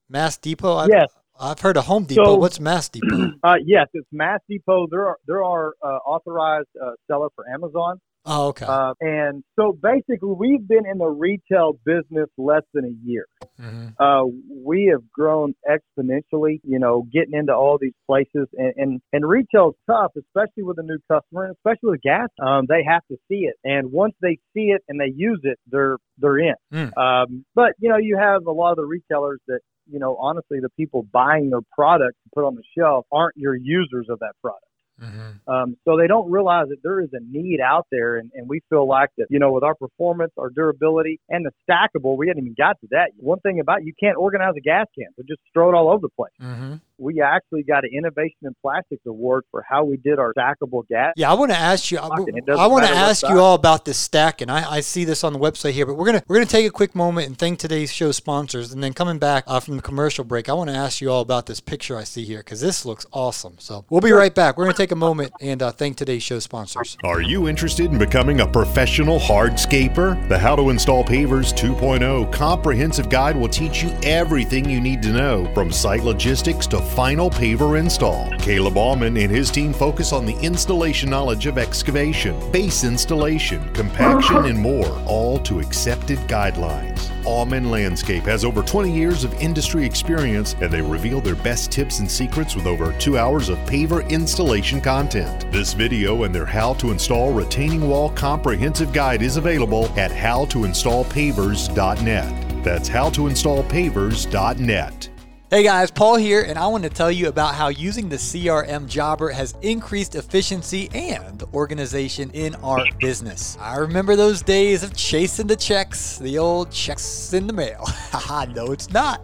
Mass 0.09 0.37
Depot. 0.37 0.75
I, 0.75 0.87
yes, 0.87 1.07
I've 1.39 1.59
heard 1.59 1.77
of 1.77 1.85
Home 1.85 2.05
Depot. 2.05 2.25
So- 2.25 2.35
What's 2.35 2.59
Mass 2.59 2.89
Depot? 2.89 3.31
uh, 3.43 3.55
yes, 3.63 3.87
it's 3.93 4.07
Mass 4.11 4.39
Depot. 4.49 4.87
There 4.89 5.07
are 5.07 5.17
there 5.27 5.43
are 5.43 5.73
uh, 5.81 5.87
authorized 6.05 6.67
uh, 6.83 6.91
seller 7.07 7.29
for 7.35 7.47
Amazon, 7.49 7.99
Oh, 8.27 8.47
okay. 8.49 8.65
uh, 8.65 8.93
and 8.99 9.43
so 9.55 9.77
basically 9.81 10.35
we've 10.37 10.67
been 10.67 10.85
in 10.85 10.97
the 10.97 11.07
retail 11.07 11.79
business 11.85 12.27
less 12.37 12.63
than 12.73 12.85
a 12.85 13.07
year. 13.07 13.25
hmm 13.59 13.87
uh, 13.99 14.23
we 14.63 14.89
have 14.91 15.01
grown 15.11 15.53
exponentially, 15.67 16.59
you 16.63 16.77
know, 16.77 17.05
getting 17.11 17.33
into 17.33 17.53
all 17.53 17.77
these 17.79 17.93
places 18.05 18.47
and, 18.53 18.73
and, 18.75 19.01
and 19.13 19.27
retail's 19.27 19.75
tough, 19.89 20.11
especially 20.17 20.63
with 20.63 20.77
a 20.77 20.83
new 20.83 20.99
customer 21.09 21.45
and 21.45 21.55
especially 21.55 21.91
with 21.91 22.01
gas. 22.01 22.27
Um, 22.45 22.65
they 22.67 22.83
have 22.87 23.01
to 23.09 23.17
see 23.29 23.47
it. 23.47 23.55
And 23.63 23.91
once 23.91 24.13
they 24.21 24.39
see 24.53 24.71
it 24.75 24.83
and 24.87 24.99
they 24.99 25.11
use 25.15 25.39
it, 25.43 25.57
they're, 25.71 25.97
they're 26.17 26.39
in. 26.39 26.55
Mm. 26.73 26.97
Um, 26.97 27.45
but, 27.55 27.73
you 27.79 27.89
know, 27.89 27.97
you 27.97 28.17
have 28.17 28.45
a 28.45 28.51
lot 28.51 28.71
of 28.71 28.77
the 28.77 28.85
retailers 28.85 29.39
that, 29.47 29.61
you 29.89 29.99
know, 29.99 30.17
honestly, 30.17 30.59
the 30.61 30.69
people 30.77 31.07
buying 31.11 31.49
their 31.49 31.61
product 31.73 32.17
to 32.23 32.29
put 32.35 32.45
on 32.45 32.55
the 32.55 32.63
shelf 32.77 33.05
aren't 33.11 33.37
your 33.37 33.55
users 33.55 34.07
of 34.09 34.19
that 34.19 34.33
product. 34.41 34.66
Hmm 34.99 35.31
Um, 35.47 35.77
so 35.85 35.97
they 35.97 36.07
don't 36.07 36.29
realize 36.29 36.67
that 36.69 36.81
there 36.83 36.99
is 37.01 37.09
a 37.13 37.19
need 37.21 37.59
out 37.61 37.85
there, 37.91 38.17
and, 38.17 38.31
and 38.33 38.49
we 38.49 38.61
feel 38.69 38.87
like 38.87 39.09
that, 39.17 39.27
you 39.29 39.39
know, 39.39 39.51
with 39.51 39.63
our 39.63 39.75
performance, 39.75 40.31
our 40.37 40.49
durability, 40.49 41.19
and 41.29 41.45
the 41.45 41.51
stackable, 41.69 42.17
we 42.17 42.27
hadn't 42.27 42.43
even 42.43 42.55
got 42.57 42.79
to 42.81 42.87
that. 42.91 43.11
One 43.17 43.39
thing 43.39 43.59
about 43.59 43.83
you 43.83 43.93
can't 43.99 44.17
organize 44.17 44.53
a 44.57 44.61
gas 44.61 44.87
can, 44.97 45.07
so 45.15 45.23
just 45.27 45.41
throw 45.53 45.69
it 45.69 45.75
all 45.75 45.89
over 45.89 46.01
the 46.01 46.09
place. 46.09 46.33
hmm 46.39 46.75
We 46.99 47.21
actually 47.21 47.63
got 47.63 47.83
an 47.83 47.91
Innovation 47.93 48.37
in 48.43 48.55
Plastics 48.61 49.03
award 49.05 49.43
for 49.51 49.63
how 49.67 49.83
we 49.83 49.97
did 49.97 50.17
our 50.17 50.33
stackable 50.33 50.87
gas. 50.87 51.13
Yeah, 51.15 51.31
I 51.31 51.35
want 51.35 51.51
to 51.51 51.57
ask 51.57 51.91
you. 51.91 51.99
I, 51.99 52.07
Fucking, 52.07 52.37
it 52.37 52.45
doesn't 52.45 52.63
I 52.63 52.67
want 52.67 52.85
to 52.85 52.91
ask 52.91 53.27
you 53.27 53.39
all 53.39 53.53
about 53.53 53.85
this 53.85 53.97
stacking. 53.97 54.49
I, 54.49 54.69
I 54.69 54.79
see 54.79 55.03
this 55.03 55.23
on 55.23 55.33
the 55.33 55.39
website 55.39 55.71
here, 55.71 55.85
but 55.85 55.93
we're 55.93 56.07
gonna 56.07 56.23
we're 56.27 56.37
gonna 56.37 56.47
take 56.47 56.65
a 56.65 56.71
quick 56.71 56.95
moment 56.95 57.27
and 57.27 57.37
thank 57.37 57.59
today's 57.59 57.91
show 57.91 58.11
sponsors, 58.11 58.73
and 58.73 58.83
then 58.83 58.93
coming 58.93 59.19
back 59.19 59.43
uh, 59.47 59.59
from 59.59 59.75
the 59.75 59.81
commercial 59.81 60.23
break, 60.23 60.49
I 60.49 60.53
want 60.53 60.69
to 60.69 60.75
ask 60.75 60.99
you 60.99 61.11
all 61.11 61.21
about 61.21 61.45
this 61.45 61.59
picture 61.59 61.97
I 61.97 62.03
see 62.03 62.25
here 62.25 62.39
because 62.39 62.61
this 62.61 62.85
looks 62.85 63.05
awesome. 63.11 63.57
So 63.59 63.85
we'll 63.89 64.01
be 64.01 64.11
right 64.11 64.33
back. 64.33 64.57
We're 64.57 64.65
gonna 64.65 64.77
take 64.77 64.91
a 64.91 64.95
moment 64.95 65.31
and 65.39 65.61
uh, 65.61 65.71
thank 65.71 65.97
today's 65.97 66.23
show 66.23 66.39
sponsors. 66.39 66.97
Are 67.03 67.21
you 67.21 67.47
interested 67.47 67.91
in 67.91 67.99
becoming 67.99 68.41
a 68.41 68.47
professional 68.47 69.19
hardscaper? 69.19 70.27
The 70.29 70.39
How 70.39 70.55
to 70.55 70.69
Install 70.69 71.03
Pavers 71.03 71.53
2.0 71.53 72.31
comprehensive 72.33 73.09
guide 73.09 73.37
will 73.37 73.49
teach 73.49 73.83
you 73.83 73.95
everything 74.01 74.67
you 74.67 74.81
need 74.81 75.01
to 75.03 75.09
know 75.09 75.51
from 75.53 75.71
site 75.71 76.03
logistics 76.03 76.65
to 76.67 76.86
final 76.95 77.29
paver 77.29 77.79
install. 77.79 78.31
Caleb 78.39 78.77
Allman 78.77 79.17
and 79.17 79.29
his 79.29 79.51
team 79.51 79.73
focus 79.73 80.13
on 80.13 80.25
the 80.25 80.37
installation 80.39 81.09
knowledge 81.09 81.45
of 81.45 81.57
excavation, 81.57 82.39
base 82.51 82.83
installation, 82.83 83.71
compaction, 83.73 84.45
and 84.45 84.57
more, 84.57 84.87
all 85.05 85.37
to 85.39 85.59
accepted 85.59 86.17
guidelines. 86.19 87.11
Allman 87.25 87.69
Landscape 87.69 88.23
has 88.23 88.45
over 88.45 88.63
20 88.63 88.91
years 88.91 89.23
of 89.23 89.33
industry 89.41 89.85
experience 89.85 90.55
and 90.61 90.71
they 90.71 90.81
reveal 90.81 91.19
their 91.19 91.35
best 91.35 91.71
tips 91.71 91.99
and 91.99 92.09
secrets 92.09 92.55
with 92.55 92.65
over 92.65 92.93
two 92.93 93.17
hours 93.17 93.49
of 93.49 93.57
paver 93.59 94.07
installation 94.09 94.79
content. 94.79 95.51
This 95.51 95.73
video 95.73 96.23
and 96.23 96.33
their 96.33 96.45
How 96.45 96.73
to 96.75 96.91
Install 96.91 97.33
Retaining 97.33 97.85
Wall 97.87 98.09
Comprehensive 98.11 98.93
Guide 98.93 99.21
is 99.21 99.37
available 99.37 99.85
at 99.97 100.11
howtoinstallpavers.net. 100.11 102.63
That's 102.63 102.89
howtoinstallpavers.net. 102.89 105.16
Hey 105.49 105.63
guys, 105.63 105.91
Paul 105.91 106.17
here, 106.17 106.41
and 106.41 106.59
I 106.59 106.67
want 106.67 106.83
to 106.83 106.89
tell 106.89 107.09
you 107.09 107.29
about 107.29 107.55
how 107.55 107.69
using 107.69 108.09
the 108.09 108.17
CRM 108.17 108.85
Jobber 108.85 109.29
has 109.29 109.55
increased 109.61 110.15
efficiency 110.15 110.89
and 110.93 111.41
organization 111.53 112.31
in 112.31 112.53
our 112.55 112.83
business. 112.99 113.57
I 113.61 113.77
remember 113.77 114.17
those 114.17 114.41
days 114.41 114.83
of 114.83 114.93
chasing 114.93 115.47
the 115.47 115.55
checks, 115.55 116.17
the 116.17 116.37
old 116.37 116.69
checks 116.71 117.31
in 117.31 117.47
the 117.47 117.53
mail. 117.53 117.85
Haha, 117.85 118.51
no, 118.51 118.73
it's 118.73 118.89
not. 118.91 119.21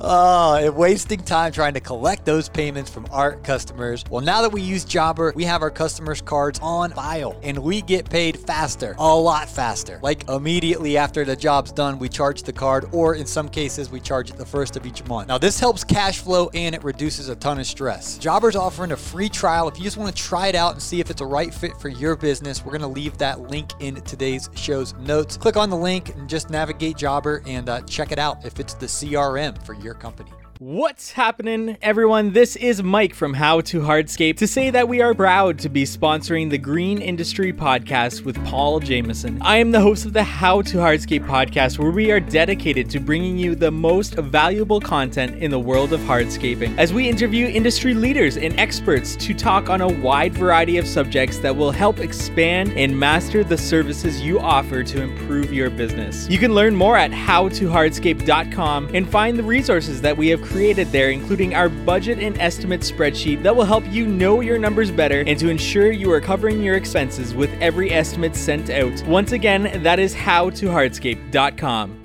Oh, 0.00 0.56
and 0.60 0.74
wasting 0.74 1.20
time 1.20 1.52
trying 1.52 1.74
to 1.74 1.80
collect 1.80 2.24
those 2.24 2.48
payments 2.48 2.90
from 2.90 3.06
our 3.12 3.36
customers. 3.36 4.02
Well, 4.10 4.20
now 4.20 4.42
that 4.42 4.50
we 4.50 4.62
use 4.62 4.84
Jobber, 4.84 5.32
we 5.36 5.44
have 5.44 5.62
our 5.62 5.70
customers' 5.70 6.20
cards 6.20 6.58
on 6.60 6.90
file, 6.90 7.38
and 7.44 7.56
we 7.56 7.82
get 7.82 8.10
paid 8.10 8.36
faster, 8.36 8.96
a 8.98 9.14
lot 9.14 9.48
faster. 9.48 10.00
Like 10.02 10.28
immediately 10.28 10.96
after 10.96 11.24
the 11.24 11.36
job's 11.36 11.70
done, 11.70 12.00
we 12.00 12.08
charge 12.08 12.42
the 12.42 12.52
card, 12.52 12.86
or 12.90 13.14
in 13.14 13.26
some 13.26 13.48
cases, 13.48 13.90
we 13.90 14.00
charge 14.00 14.30
it 14.30 14.38
the 14.38 14.44
first 14.44 14.76
of 14.76 14.84
each 14.86 15.04
month. 15.04 15.28
Now, 15.28 15.38
this 15.38 15.51
helps 15.58 15.84
cash 15.84 16.20
flow 16.20 16.50
and 16.54 16.74
it 16.74 16.84
reduces 16.84 17.28
a 17.28 17.36
ton 17.36 17.58
of 17.58 17.66
stress. 17.66 18.18
Jobber's 18.18 18.56
offering 18.56 18.92
a 18.92 18.96
free 18.96 19.28
trial. 19.28 19.68
If 19.68 19.78
you 19.78 19.84
just 19.84 19.96
want 19.96 20.14
to 20.14 20.22
try 20.22 20.48
it 20.48 20.54
out 20.54 20.72
and 20.72 20.82
see 20.82 21.00
if 21.00 21.10
it's 21.10 21.20
a 21.20 21.26
right 21.26 21.52
fit 21.52 21.76
for 21.78 21.88
your 21.88 22.16
business, 22.16 22.64
we're 22.64 22.72
going 22.72 22.82
to 22.82 22.86
leave 22.86 23.18
that 23.18 23.40
link 23.40 23.72
in 23.80 23.96
today's 24.02 24.48
show's 24.54 24.94
notes. 24.94 25.36
Click 25.36 25.56
on 25.56 25.70
the 25.70 25.76
link 25.76 26.14
and 26.16 26.28
just 26.28 26.50
navigate 26.50 26.96
Jobber 26.96 27.42
and 27.46 27.68
uh, 27.68 27.80
check 27.82 28.12
it 28.12 28.18
out 28.18 28.44
if 28.44 28.60
it's 28.60 28.74
the 28.74 28.86
CRM 28.86 29.60
for 29.64 29.74
your 29.74 29.94
company. 29.94 30.30
What's 30.64 31.10
happening, 31.10 31.76
everyone? 31.82 32.34
This 32.34 32.54
is 32.54 32.84
Mike 32.84 33.16
from 33.16 33.34
How 33.34 33.62
to 33.62 33.80
Hardscape 33.80 34.36
to 34.36 34.46
say 34.46 34.70
that 34.70 34.88
we 34.88 35.02
are 35.02 35.12
proud 35.12 35.58
to 35.58 35.68
be 35.68 35.82
sponsoring 35.82 36.50
the 36.50 36.56
Green 36.56 37.02
Industry 37.02 37.52
Podcast 37.52 38.24
with 38.24 38.36
Paul 38.44 38.78
Jameson. 38.78 39.42
I 39.42 39.56
am 39.56 39.72
the 39.72 39.80
host 39.80 40.06
of 40.06 40.12
the 40.12 40.22
How 40.22 40.62
to 40.62 40.76
Hardscape 40.76 41.26
podcast, 41.26 41.80
where 41.80 41.90
we 41.90 42.12
are 42.12 42.20
dedicated 42.20 42.88
to 42.90 43.00
bringing 43.00 43.36
you 43.36 43.56
the 43.56 43.72
most 43.72 44.14
valuable 44.14 44.78
content 44.78 45.42
in 45.42 45.50
the 45.50 45.58
world 45.58 45.92
of 45.92 45.98
hardscaping 46.02 46.78
as 46.78 46.92
we 46.92 47.08
interview 47.08 47.48
industry 47.48 47.92
leaders 47.92 48.36
and 48.36 48.56
experts 48.60 49.16
to 49.16 49.34
talk 49.34 49.68
on 49.68 49.80
a 49.80 49.88
wide 49.88 50.32
variety 50.32 50.78
of 50.78 50.86
subjects 50.86 51.38
that 51.38 51.56
will 51.56 51.72
help 51.72 51.98
expand 51.98 52.72
and 52.74 52.96
master 52.96 53.42
the 53.42 53.58
services 53.58 54.20
you 54.20 54.38
offer 54.38 54.84
to 54.84 55.02
improve 55.02 55.52
your 55.52 55.70
business. 55.70 56.28
You 56.28 56.38
can 56.38 56.54
learn 56.54 56.76
more 56.76 56.96
at 56.96 57.10
howtohardscape.com 57.10 58.94
and 58.94 59.10
find 59.10 59.36
the 59.36 59.42
resources 59.42 60.00
that 60.02 60.16
we 60.16 60.28
have 60.28 60.51
created 60.52 60.92
there, 60.92 61.10
including 61.10 61.54
our 61.54 61.68
budget 61.68 62.18
and 62.18 62.38
estimate 62.38 62.82
spreadsheet 62.82 63.42
that 63.42 63.56
will 63.56 63.64
help 63.64 63.84
you 63.90 64.06
know 64.06 64.40
your 64.40 64.58
numbers 64.58 64.90
better 64.90 65.24
and 65.26 65.38
to 65.38 65.48
ensure 65.48 65.90
you 65.90 66.12
are 66.12 66.20
covering 66.20 66.62
your 66.62 66.76
expenses 66.76 67.34
with 67.34 67.50
every 67.60 67.90
estimate 67.90 68.36
sent 68.36 68.70
out. 68.70 69.02
Once 69.06 69.32
again, 69.32 69.82
that 69.82 69.98
is 69.98 70.14
howtohardscape.com. 70.14 72.01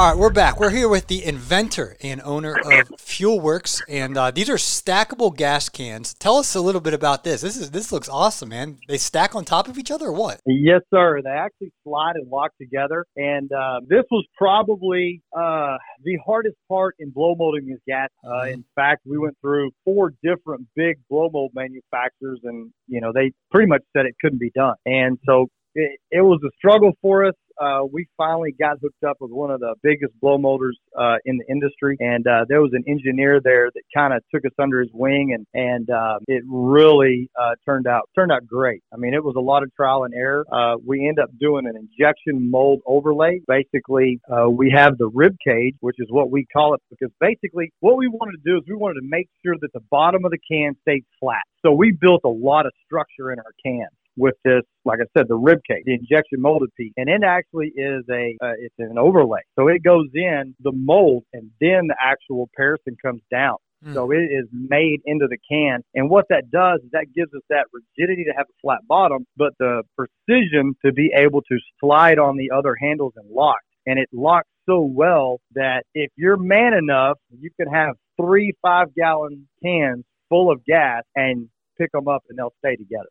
All 0.00 0.08
right, 0.08 0.16
we're 0.16 0.30
back. 0.30 0.58
We're 0.58 0.70
here 0.70 0.88
with 0.88 1.08
the 1.08 1.22
inventor 1.22 1.94
and 2.02 2.22
owner 2.24 2.54
of 2.54 2.88
FuelWorx, 2.96 3.82
and 3.86 4.16
uh, 4.16 4.30
these 4.30 4.48
are 4.48 4.54
stackable 4.54 5.36
gas 5.36 5.68
cans. 5.68 6.14
Tell 6.14 6.38
us 6.38 6.54
a 6.54 6.60
little 6.62 6.80
bit 6.80 6.94
about 6.94 7.22
this. 7.22 7.42
This 7.42 7.58
is 7.58 7.70
this 7.70 7.92
looks 7.92 8.08
awesome, 8.08 8.48
man. 8.48 8.78
They 8.88 8.96
stack 8.96 9.34
on 9.34 9.44
top 9.44 9.68
of 9.68 9.76
each 9.76 9.90
other, 9.90 10.06
or 10.06 10.12
what? 10.14 10.40
Yes, 10.46 10.80
sir. 10.88 11.20
They 11.22 11.28
actually 11.28 11.72
slide 11.84 12.14
and 12.14 12.30
lock 12.30 12.52
together. 12.58 13.04
And 13.14 13.52
uh, 13.52 13.80
this 13.90 14.04
was 14.10 14.24
probably 14.38 15.20
uh, 15.36 15.76
the 16.02 16.16
hardest 16.24 16.56
part 16.66 16.94
in 16.98 17.10
blow 17.10 17.34
molding 17.34 17.66
these 17.66 17.76
gas. 17.86 18.08
Uh, 18.24 18.44
in 18.44 18.64
fact, 18.74 19.02
we 19.04 19.18
went 19.18 19.36
through 19.42 19.70
four 19.84 20.14
different 20.22 20.66
big 20.74 20.96
blow 21.10 21.28
mold 21.30 21.50
manufacturers, 21.54 22.40
and 22.44 22.72
you 22.88 23.02
know 23.02 23.12
they 23.14 23.32
pretty 23.50 23.68
much 23.68 23.82
said 23.94 24.06
it 24.06 24.14
couldn't 24.18 24.40
be 24.40 24.50
done. 24.54 24.76
And 24.86 25.18
so 25.26 25.48
it, 25.74 26.00
it 26.10 26.20
was 26.22 26.40
a 26.44 26.50
struggle 26.56 26.92
for 27.00 27.26
us. 27.26 27.34
Uh, 27.60 27.84
we 27.92 28.06
finally 28.16 28.54
got 28.58 28.78
hooked 28.80 29.04
up 29.04 29.18
with 29.20 29.30
one 29.30 29.50
of 29.50 29.60
the 29.60 29.74
biggest 29.82 30.18
blow 30.18 30.38
molders 30.38 30.78
uh, 30.98 31.16
in 31.26 31.36
the 31.36 31.44
industry, 31.52 31.94
and 32.00 32.26
uh, 32.26 32.42
there 32.48 32.62
was 32.62 32.70
an 32.72 32.82
engineer 32.88 33.38
there 33.44 33.70
that 33.74 33.82
kind 33.94 34.14
of 34.14 34.22
took 34.34 34.46
us 34.46 34.52
under 34.58 34.80
his 34.80 34.88
wing, 34.94 35.36
and 35.36 35.46
and 35.52 35.90
uh, 35.90 36.18
it 36.26 36.42
really 36.48 37.28
uh, 37.38 37.50
turned 37.66 37.86
out 37.86 38.08
turned 38.14 38.32
out 38.32 38.46
great. 38.46 38.82
I 38.94 38.96
mean, 38.96 39.12
it 39.12 39.22
was 39.22 39.34
a 39.36 39.40
lot 39.40 39.62
of 39.62 39.74
trial 39.74 40.04
and 40.04 40.14
error. 40.14 40.46
Uh, 40.50 40.76
we 40.82 41.06
end 41.06 41.18
up 41.18 41.28
doing 41.38 41.66
an 41.66 41.76
injection 41.76 42.50
mold 42.50 42.80
overlay. 42.86 43.42
Basically, 43.46 44.20
uh, 44.32 44.48
we 44.48 44.72
have 44.74 44.96
the 44.96 45.10
rib 45.12 45.36
cage, 45.46 45.74
which 45.80 45.96
is 45.98 46.06
what 46.08 46.30
we 46.30 46.46
call 46.50 46.72
it, 46.72 46.80
because 46.88 47.12
basically 47.20 47.74
what 47.80 47.98
we 47.98 48.08
wanted 48.08 48.42
to 48.42 48.50
do 48.50 48.56
is 48.56 48.62
we 48.66 48.74
wanted 48.74 49.00
to 49.00 49.06
make 49.06 49.28
sure 49.44 49.54
that 49.60 49.72
the 49.74 49.84
bottom 49.90 50.24
of 50.24 50.30
the 50.30 50.38
can 50.50 50.74
stayed 50.80 51.04
flat. 51.20 51.42
So 51.60 51.72
we 51.72 51.92
built 51.92 52.22
a 52.24 52.28
lot 52.28 52.64
of 52.64 52.72
structure 52.86 53.32
in 53.32 53.38
our 53.38 53.52
can 53.62 53.86
with 54.20 54.34
this, 54.44 54.62
like 54.84 54.98
I 55.00 55.08
said, 55.16 55.26
the 55.28 55.36
rib 55.36 55.58
cage, 55.68 55.82
the 55.84 55.94
injection 55.94 56.40
molded 56.40 56.70
piece, 56.76 56.92
and 56.96 57.08
it 57.08 57.22
actually 57.24 57.72
is 57.74 58.04
a 58.10 58.36
uh, 58.42 58.52
it's 58.58 58.74
an 58.78 58.98
overlay. 58.98 59.40
So 59.58 59.68
it 59.68 59.82
goes 59.82 60.06
in 60.14 60.54
the 60.60 60.72
mold, 60.72 61.24
and 61.32 61.50
then 61.60 61.88
the 61.88 61.96
actual 62.00 62.48
parison 62.58 62.96
comes 63.02 63.22
down. 63.30 63.56
Mm. 63.84 63.94
So 63.94 64.10
it 64.10 64.16
is 64.18 64.46
made 64.52 65.00
into 65.06 65.26
the 65.26 65.38
can, 65.50 65.80
and 65.94 66.10
what 66.10 66.26
that 66.28 66.50
does 66.50 66.80
is 66.84 66.90
that 66.92 67.06
gives 67.14 67.32
us 67.34 67.42
that 67.48 67.66
rigidity 67.72 68.24
to 68.24 68.32
have 68.36 68.46
a 68.48 68.56
flat 68.60 68.80
bottom, 68.86 69.26
but 69.36 69.54
the 69.58 69.82
precision 69.96 70.74
to 70.84 70.92
be 70.92 71.12
able 71.16 71.40
to 71.42 71.58
slide 71.80 72.18
on 72.18 72.36
the 72.36 72.50
other 72.54 72.76
handles 72.80 73.14
and 73.16 73.28
lock. 73.30 73.60
And 73.86 73.98
it 73.98 74.08
locks 74.12 74.48
so 74.68 74.82
well 74.82 75.40
that 75.54 75.84
if 75.94 76.10
you're 76.16 76.36
man 76.36 76.74
enough, 76.74 77.16
you 77.30 77.50
can 77.58 77.72
have 77.72 77.96
three 78.20 78.52
five 78.60 78.94
gallon 78.94 79.48
cans 79.64 80.04
full 80.28 80.52
of 80.52 80.64
gas 80.66 81.02
and 81.16 81.48
pick 81.78 81.90
them 81.92 82.06
up, 82.06 82.22
and 82.28 82.38
they'll 82.38 82.54
stay 82.58 82.76
together. 82.76 83.08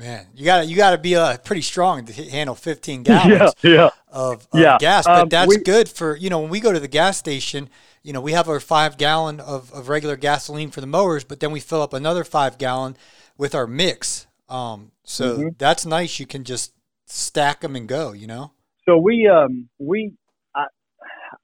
Man, 0.00 0.26
you 0.34 0.44
got 0.46 0.60
to 0.62 0.66
you 0.66 0.76
got 0.76 0.90
to 0.92 0.98
be 0.98 1.14
uh, 1.14 1.36
pretty 1.38 1.62
strong 1.62 2.06
to 2.06 2.12
handle 2.30 2.54
15 2.54 3.02
gallons 3.04 3.54
yeah. 3.62 3.90
of, 4.08 4.48
of 4.50 4.60
Yeah, 4.60 4.78
gas. 4.80 5.04
But 5.06 5.14
um, 5.22 5.28
that's 5.28 5.48
we- 5.48 5.58
good 5.58 5.88
for 5.88 6.16
you 6.16 6.30
know 6.30 6.40
when 6.40 6.50
we 6.50 6.60
go 6.60 6.72
to 6.72 6.80
the 6.80 6.88
gas 6.88 7.18
station 7.18 7.68
you 8.02 8.12
know, 8.12 8.20
we 8.20 8.32
have 8.32 8.48
our 8.48 8.60
five 8.60 8.96
gallon 8.96 9.40
of, 9.40 9.72
of 9.72 9.88
regular 9.88 10.16
gasoline 10.16 10.70
for 10.70 10.80
the 10.80 10.86
mowers, 10.86 11.24
but 11.24 11.40
then 11.40 11.50
we 11.52 11.60
fill 11.60 11.82
up 11.82 11.92
another 11.92 12.24
five 12.24 12.56
gallon 12.56 12.96
with 13.36 13.54
our 13.54 13.66
mix. 13.66 14.26
Um, 14.48 14.92
so 15.04 15.36
Mm-hmm. 15.36 15.48
that's 15.58 15.84
nice. 15.84 16.18
You 16.18 16.26
can 16.26 16.44
just 16.44 16.72
stack 17.06 17.60
them 17.60 17.76
and 17.76 17.86
go. 17.86 18.12
You 18.12 18.26
know. 18.26 18.52
So 18.88 18.96
we 18.96 19.28
um 19.28 19.68
we 19.78 20.12
I, 20.54 20.64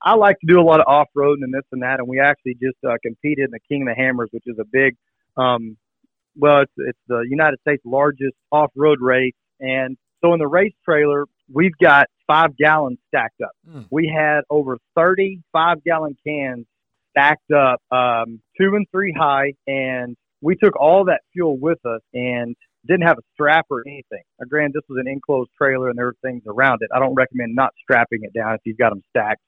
I 0.03 0.15
like 0.15 0.39
to 0.41 0.47
do 0.47 0.59
a 0.61 0.63
lot 0.63 0.81
of 0.81 0.87
off 0.87 1.09
roading 1.17 1.43
and 1.43 1.53
this 1.53 1.63
and 1.73 1.83
that, 1.83 1.99
and 1.99 2.09
we 2.09 2.21
actually 2.21 2.55
just 2.55 2.79
uh, 2.89 2.97
competed 3.03 3.45
in 3.45 3.51
the 3.51 3.61
King 3.69 3.83
of 3.83 3.89
the 3.89 3.95
Hammers, 3.95 4.31
which 4.33 4.45
is 4.47 4.59
a 4.59 4.65
big 4.65 4.97
um 5.37 5.77
well 6.37 6.63
it's 6.63 6.73
it's 6.77 6.99
the 7.09 7.25
United 7.29 7.59
States 7.61 7.83
largest 7.85 8.37
off 8.53 8.71
road 8.77 8.99
race, 9.01 9.35
and 9.61 9.97
so 10.23 10.33
in 10.33 10.39
the 10.39 10.49
race 10.49 10.75
trailer 10.85 11.25
we've 11.53 11.77
got 11.81 12.07
five 12.27 12.57
gallons 12.57 12.99
stacked 13.09 13.41
up. 13.41 13.53
Mm. 13.69 13.87
We 13.91 14.13
had 14.15 14.41
over 14.51 14.79
thirty 14.97 15.41
five 15.53 15.83
gallon 15.85 16.17
cans 16.27 16.67
stacked 17.11 17.51
up, 17.51 17.81
um, 17.91 18.41
two 18.61 18.75
and 18.75 18.87
three 18.91 19.15
high, 19.17 19.55
and 19.67 20.17
we 20.41 20.55
took 20.57 20.79
all 20.79 21.05
that 21.07 21.23
fuel 21.33 21.57
with 21.59 21.79
us 21.87 22.01
and 22.13 22.55
didn't 22.87 23.07
have 23.07 23.19
a 23.19 23.23
strap 23.33 23.67
or 23.71 23.83
anything. 23.87 24.23
Now, 24.39 24.47
granted, 24.49 24.75
this 24.75 24.83
was 24.89 24.99
an 25.01 25.11
enclosed 25.11 25.51
trailer 25.61 25.89
and 25.89 25.99
there 25.99 26.07
were 26.07 26.17
things 26.23 26.43
around 26.47 26.79
it. 26.83 26.91
I 26.95 26.99
don't 27.01 27.15
recommend 27.15 27.55
not 27.55 27.73
strapping 27.83 28.21
it 28.23 28.33
down 28.33 28.55
if 28.55 28.61
you've 28.65 28.79
got 28.79 28.91
them 28.91 29.03
stacked. 29.11 29.41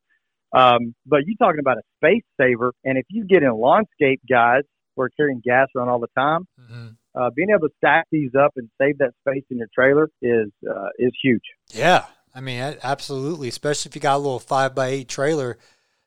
Um, 0.51 0.95
but 1.05 1.21
you're 1.25 1.37
talking 1.37 1.59
about 1.59 1.77
a 1.77 1.81
space 1.97 2.23
saver, 2.39 2.73
and 2.83 2.97
if 2.97 3.05
you 3.09 3.23
get 3.23 3.43
in 3.43 3.51
lawnscape 3.51 4.19
guys 4.27 4.63
who 4.99 5.05
are 5.05 5.09
carrying 5.09 5.41
gas 5.43 5.67
around 5.75 5.89
all 5.89 5.99
the 5.99 6.07
time, 6.17 6.47
Mm-hmm. 6.59 6.87
uh, 7.15 7.29
being 7.35 7.49
able 7.49 7.67
to 7.67 7.73
stack 7.77 8.05
these 8.11 8.31
up 8.35 8.53
and 8.57 8.69
save 8.79 8.97
that 8.99 9.11
space 9.21 9.43
in 9.49 9.57
your 9.57 9.67
trailer 9.73 10.09
is 10.21 10.49
uh, 10.69 10.89
is 10.99 11.11
huge. 11.23 11.41
Yeah, 11.73 12.05
I 12.35 12.41
mean, 12.41 12.75
absolutely. 12.83 13.47
Especially 13.47 13.89
if 13.89 13.95
you 13.95 14.01
got 14.01 14.15
a 14.15 14.17
little 14.17 14.39
five 14.39 14.75
by 14.75 14.87
eight 14.87 15.07
trailer, 15.07 15.57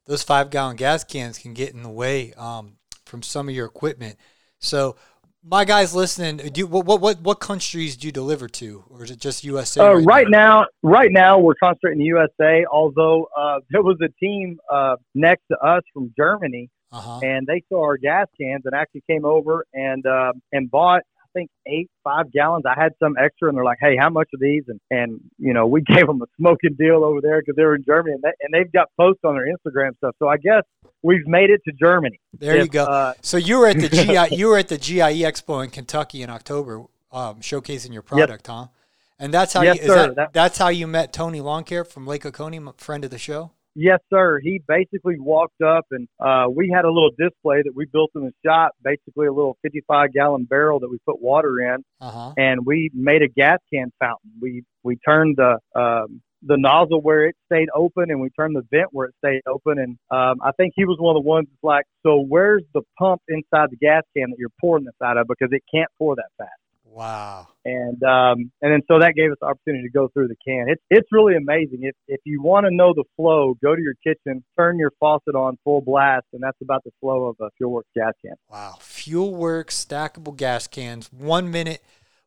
those 0.06 0.22
five 0.22 0.50
gallon 0.50 0.76
gas 0.76 1.04
cans 1.04 1.38
can 1.38 1.54
get 1.54 1.74
in 1.74 1.82
the 1.82 1.88
way 1.88 2.32
um, 2.34 2.76
from 3.06 3.22
some 3.22 3.48
of 3.48 3.54
your 3.54 3.66
equipment. 3.66 4.16
So, 4.58 4.96
my 5.44 5.64
guys 5.64 5.92
listening, 5.92 6.36
do 6.36 6.60
you, 6.60 6.66
what, 6.68 6.86
what 6.86 7.00
what 7.00 7.20
what 7.22 7.40
countries 7.40 7.96
do 7.96 8.06
you 8.06 8.12
deliver 8.12 8.46
to, 8.48 8.84
or 8.88 9.02
is 9.02 9.10
it 9.10 9.18
just 9.18 9.42
USA? 9.42 9.80
Uh, 9.80 9.94
right 9.94 10.28
now, 10.28 10.66
right 10.84 11.10
now 11.10 11.38
we're 11.40 11.54
concentrating 11.56 11.98
the 11.98 12.04
USA. 12.04 12.64
Although 12.70 13.28
uh, 13.36 13.58
there 13.70 13.82
was 13.82 13.98
a 14.02 14.08
team 14.24 14.60
uh, 14.70 14.96
next 15.14 15.42
to 15.50 15.58
us 15.58 15.82
from 15.92 16.12
Germany, 16.16 16.70
Uh 16.92 17.00
huh. 17.00 17.20
and 17.22 17.46
they 17.46 17.62
saw 17.70 17.82
our 17.84 17.96
gas 17.96 18.26
cans 18.40 18.62
and 18.66 18.74
actually 18.74 19.02
came 19.08 19.24
over 19.24 19.64
and 19.72 20.04
uh, 20.06 20.32
and 20.52 20.70
bought 20.70 21.02
I 21.22 21.38
think 21.38 21.50
eight 21.66 21.90
five 22.04 22.30
gallons. 22.30 22.64
I 22.66 22.78
had 22.78 22.92
some 23.02 23.16
extra, 23.18 23.48
and 23.48 23.56
they're 23.56 23.64
like, 23.64 23.78
"Hey, 23.80 23.96
how 23.98 24.10
much 24.10 24.28
are 24.34 24.38
these?" 24.38 24.64
And 24.68 24.78
and 24.90 25.20
you 25.38 25.54
know 25.54 25.66
we 25.66 25.80
gave 25.94 26.06
them 26.06 26.20
a 26.20 26.26
smoking 26.36 26.74
deal 26.78 27.02
over 27.04 27.22
there 27.22 27.40
because 27.40 27.56
they 27.56 27.64
were 27.64 27.74
in 27.76 27.84
Germany, 27.84 28.12
and, 28.14 28.22
they, 28.22 28.32
and 28.42 28.52
they've 28.52 28.70
got 28.70 28.88
posts 29.00 29.22
on 29.24 29.34
their 29.36 29.46
Instagram 29.46 29.96
stuff. 29.96 30.14
So 30.18 30.28
I 30.28 30.36
guess 30.36 30.62
we've 31.02 31.26
made 31.26 31.48
it 31.48 31.62
to 31.64 31.72
Germany. 31.72 32.20
There 32.38 32.58
you 32.58 32.68
go. 32.68 32.84
Uh, 32.84 33.14
So 33.22 33.38
you 33.38 33.58
were 33.60 33.68
at 33.68 33.80
the 33.80 33.88
GI, 33.88 34.36
you 34.36 34.48
were 34.48 34.58
at 34.58 34.68
the 34.68 34.76
GIE 34.76 35.22
Expo 35.22 35.64
in 35.64 35.70
Kentucky 35.70 36.20
in 36.22 36.28
October, 36.28 36.82
um, 37.10 37.40
showcasing 37.40 37.94
your 37.94 38.02
product, 38.02 38.46
huh? 38.46 38.66
And 39.18 39.32
that's 39.32 39.52
how 39.54 39.62
Yes, 39.62 39.76
you, 39.76 39.82
is 39.82 39.86
sir. 39.88 40.06
that, 40.08 40.16
That- 40.16 40.32
that's 40.34 40.58
how 40.58 40.68
you 40.68 40.86
met 40.86 41.12
Tony 41.14 41.40
Lawn 41.40 41.64
Care 41.64 41.84
from 41.84 42.06
Lake 42.06 42.26
Oconee, 42.26 42.60
friend 42.76 43.04
of 43.06 43.10
the 43.10 43.18
show. 43.18 43.52
Yes, 43.74 44.00
sir. 44.12 44.38
He 44.42 44.60
basically 44.68 45.18
walked 45.18 45.62
up 45.62 45.86
and 45.90 46.06
uh, 46.20 46.46
we 46.54 46.70
had 46.74 46.84
a 46.84 46.90
little 46.90 47.10
display 47.18 47.62
that 47.62 47.72
we 47.74 47.86
built 47.86 48.10
in 48.14 48.22
the 48.22 48.32
shop, 48.44 48.72
basically 48.82 49.26
a 49.26 49.32
little 49.32 49.56
55 49.62 50.12
gallon 50.12 50.44
barrel 50.44 50.80
that 50.80 50.90
we 50.90 50.98
put 51.06 51.22
water 51.22 51.58
in, 51.60 51.82
Uh 52.00 52.10
huh. 52.10 52.32
and 52.36 52.66
we 52.66 52.90
made 52.92 53.22
a 53.22 53.28
gas 53.28 53.58
can 53.72 53.90
fountain. 53.98 54.30
We 54.40 54.64
we 54.82 54.96
turned 54.96 55.36
the 55.36 55.58
um, 55.74 56.20
the 56.44 56.56
nozzle 56.58 57.00
where 57.00 57.26
it 57.26 57.36
stayed 57.46 57.68
open, 57.74 58.10
and 58.10 58.20
we 58.20 58.28
turned 58.30 58.56
the 58.56 58.66
vent 58.70 58.88
where 58.90 59.06
it 59.06 59.14
stayed 59.24 59.42
open. 59.46 59.78
And 59.78 59.96
um, 60.10 60.40
I 60.44 60.50
think 60.56 60.72
he 60.74 60.84
was 60.84 60.98
one 60.98 61.16
of 61.16 61.22
the 61.22 61.28
ones 61.28 61.46
that's 61.48 61.62
like, 61.62 61.84
so 62.04 62.20
where's 62.20 62.64
the 62.74 62.82
pump 62.98 63.22
inside 63.28 63.70
the 63.70 63.76
gas 63.76 64.02
can 64.16 64.30
that 64.30 64.36
you're 64.38 64.48
pouring 64.60 64.84
this 64.84 64.94
out 65.02 65.16
of 65.18 65.28
because 65.28 65.48
it 65.52 65.62
can't 65.72 65.88
pour 65.98 66.16
that 66.16 66.30
fast. 66.36 66.50
Wow. 66.92 67.48
and 67.64 68.02
um, 68.02 68.52
and 68.60 68.72
then 68.72 68.80
so 68.86 68.98
that 68.98 69.14
gave 69.16 69.30
us 69.30 69.38
the 69.40 69.46
opportunity 69.46 69.84
to 69.84 69.90
go 69.90 70.08
through 70.12 70.28
the 70.28 70.36
can. 70.46 70.66
It's 70.68 70.82
it's 70.90 71.08
really 71.10 71.36
amazing. 71.36 71.78
If 71.82 71.96
if 72.06 72.20
you 72.24 72.42
want 72.42 72.66
to 72.66 72.74
know 72.74 72.92
the 72.94 73.04
flow, 73.16 73.54
go 73.62 73.74
to 73.74 73.80
your 73.80 73.94
kitchen, 74.04 74.44
turn 74.58 74.78
your 74.78 74.90
faucet 75.00 75.34
on 75.34 75.56
full 75.64 75.80
blast, 75.80 76.26
and 76.34 76.42
that's 76.42 76.58
about 76.60 76.84
the 76.84 76.90
flow 77.00 77.28
of 77.28 77.36
a 77.40 77.48
FuelWorx 77.60 77.84
gas 77.96 78.12
can. 78.22 78.34
Wow. 78.50 78.74
FuelWorx 78.80 79.68
stackable 79.68 80.36
gas 80.36 80.66
cans. 80.66 81.10
One 81.10 81.50
minute 81.50 81.82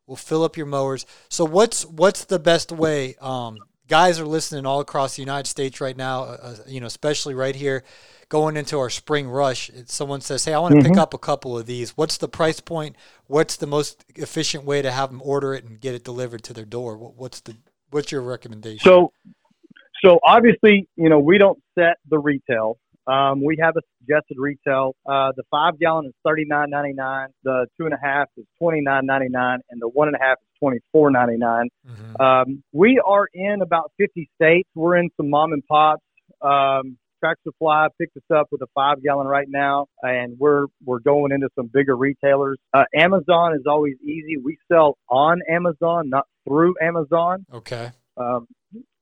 will 0.08 0.16
fill 0.16 0.42
up 0.42 0.56
your 0.56 0.66
mowers. 0.66 1.06
So 1.28 1.44
what's 1.44 1.86
what's 1.86 2.24
the 2.24 2.40
best 2.40 2.72
way? 2.72 3.14
Um, 3.20 3.58
guys 3.88 4.20
are 4.20 4.26
listening 4.26 4.66
all 4.66 4.80
across 4.80 5.16
the 5.16 5.22
United 5.22 5.48
States 5.48 5.80
right 5.80 5.96
now. 5.96 6.24
Uh, 6.24 6.38
uh, 6.42 6.56
you 6.66 6.80
know, 6.80 6.86
especially 6.86 7.34
right 7.34 7.54
here, 7.54 7.84
going 8.28 8.56
into 8.56 8.78
our 8.78 8.90
spring 8.90 9.28
rush. 9.28 9.70
Someone 9.86 10.20
says, 10.20 10.44
"Hey, 10.44 10.54
I 10.54 10.58
want 10.58 10.74
to 10.76 10.82
pick 10.88 10.96
up 10.96 11.14
a 11.14 11.18
couple 11.18 11.58
of 11.58 11.66
these." 11.66 11.96
What's 11.96 12.18
the 12.18 12.28
price 12.28 12.60
point? 12.60 12.96
What's 13.26 13.56
the 13.56 13.66
most 13.66 14.04
efficient 14.14 14.64
way 14.64 14.82
to 14.82 14.90
have 14.90 15.10
them 15.10 15.22
order 15.24 15.54
it 15.54 15.64
and 15.64 15.80
get 15.80 15.94
it 15.94 16.04
delivered 16.04 16.42
to 16.44 16.52
their 16.52 16.64
door? 16.64 16.96
What, 16.96 17.14
what's 17.16 17.40
the 17.40 17.56
what's 17.90 18.12
your 18.12 18.22
recommendation? 18.22 18.84
So 18.84 19.12
so 20.04 20.20
obviously, 20.24 20.88
you 20.96 21.08
know, 21.08 21.18
we 21.18 21.38
don't 21.38 21.58
set 21.78 21.96
the 22.08 22.18
retail. 22.18 22.78
Um, 23.06 23.44
we 23.44 23.56
have 23.60 23.76
a 23.76 23.80
suggested 24.00 24.36
retail. 24.38 24.94
Uh, 25.06 25.32
the 25.36 25.44
five 25.50 25.78
gallon 25.78 26.06
is 26.06 26.12
thirty 26.24 26.44
nine 26.44 26.70
ninety 26.70 26.92
nine. 26.92 27.28
The 27.44 27.66
two 27.78 27.84
and 27.84 27.94
a 27.94 27.98
half 28.02 28.28
is 28.36 28.44
twenty 28.58 28.80
nine 28.80 29.06
ninety 29.06 29.28
nine, 29.28 29.60
and 29.70 29.80
the 29.80 29.88
one 29.88 30.08
and 30.08 30.16
a 30.16 30.20
half 30.20 30.38
is 30.42 30.48
twenty 30.58 30.78
four 30.92 31.10
ninety 31.10 31.36
nine. 31.36 31.68
Mhm. 31.88 32.20
Um, 32.20 32.62
we 32.72 33.00
are 33.04 33.26
in 33.32 33.62
about 33.62 33.92
50 33.98 34.28
states. 34.34 34.68
We're 34.74 34.96
in 34.96 35.10
some 35.16 35.30
mom 35.30 35.52
and 35.52 35.64
pops. 35.66 36.02
Um, 36.42 36.98
Tractor 37.20 37.40
Supply 37.44 37.88
picked 37.98 38.16
us 38.16 38.22
up 38.34 38.48
with 38.50 38.60
a 38.62 38.66
five 38.74 39.02
gallon 39.02 39.26
right 39.26 39.48
now, 39.48 39.86
and 40.02 40.36
we're 40.38 40.66
we're 40.84 40.98
going 40.98 41.32
into 41.32 41.48
some 41.54 41.66
bigger 41.72 41.96
retailers. 41.96 42.58
Uh, 42.74 42.84
Amazon 42.94 43.54
is 43.54 43.62
always 43.66 43.94
easy. 44.02 44.36
We 44.36 44.58
sell 44.70 44.98
on 45.08 45.40
Amazon, 45.48 46.10
not 46.10 46.26
through 46.46 46.74
Amazon. 46.82 47.46
Okay. 47.52 47.90
Um, 48.16 48.46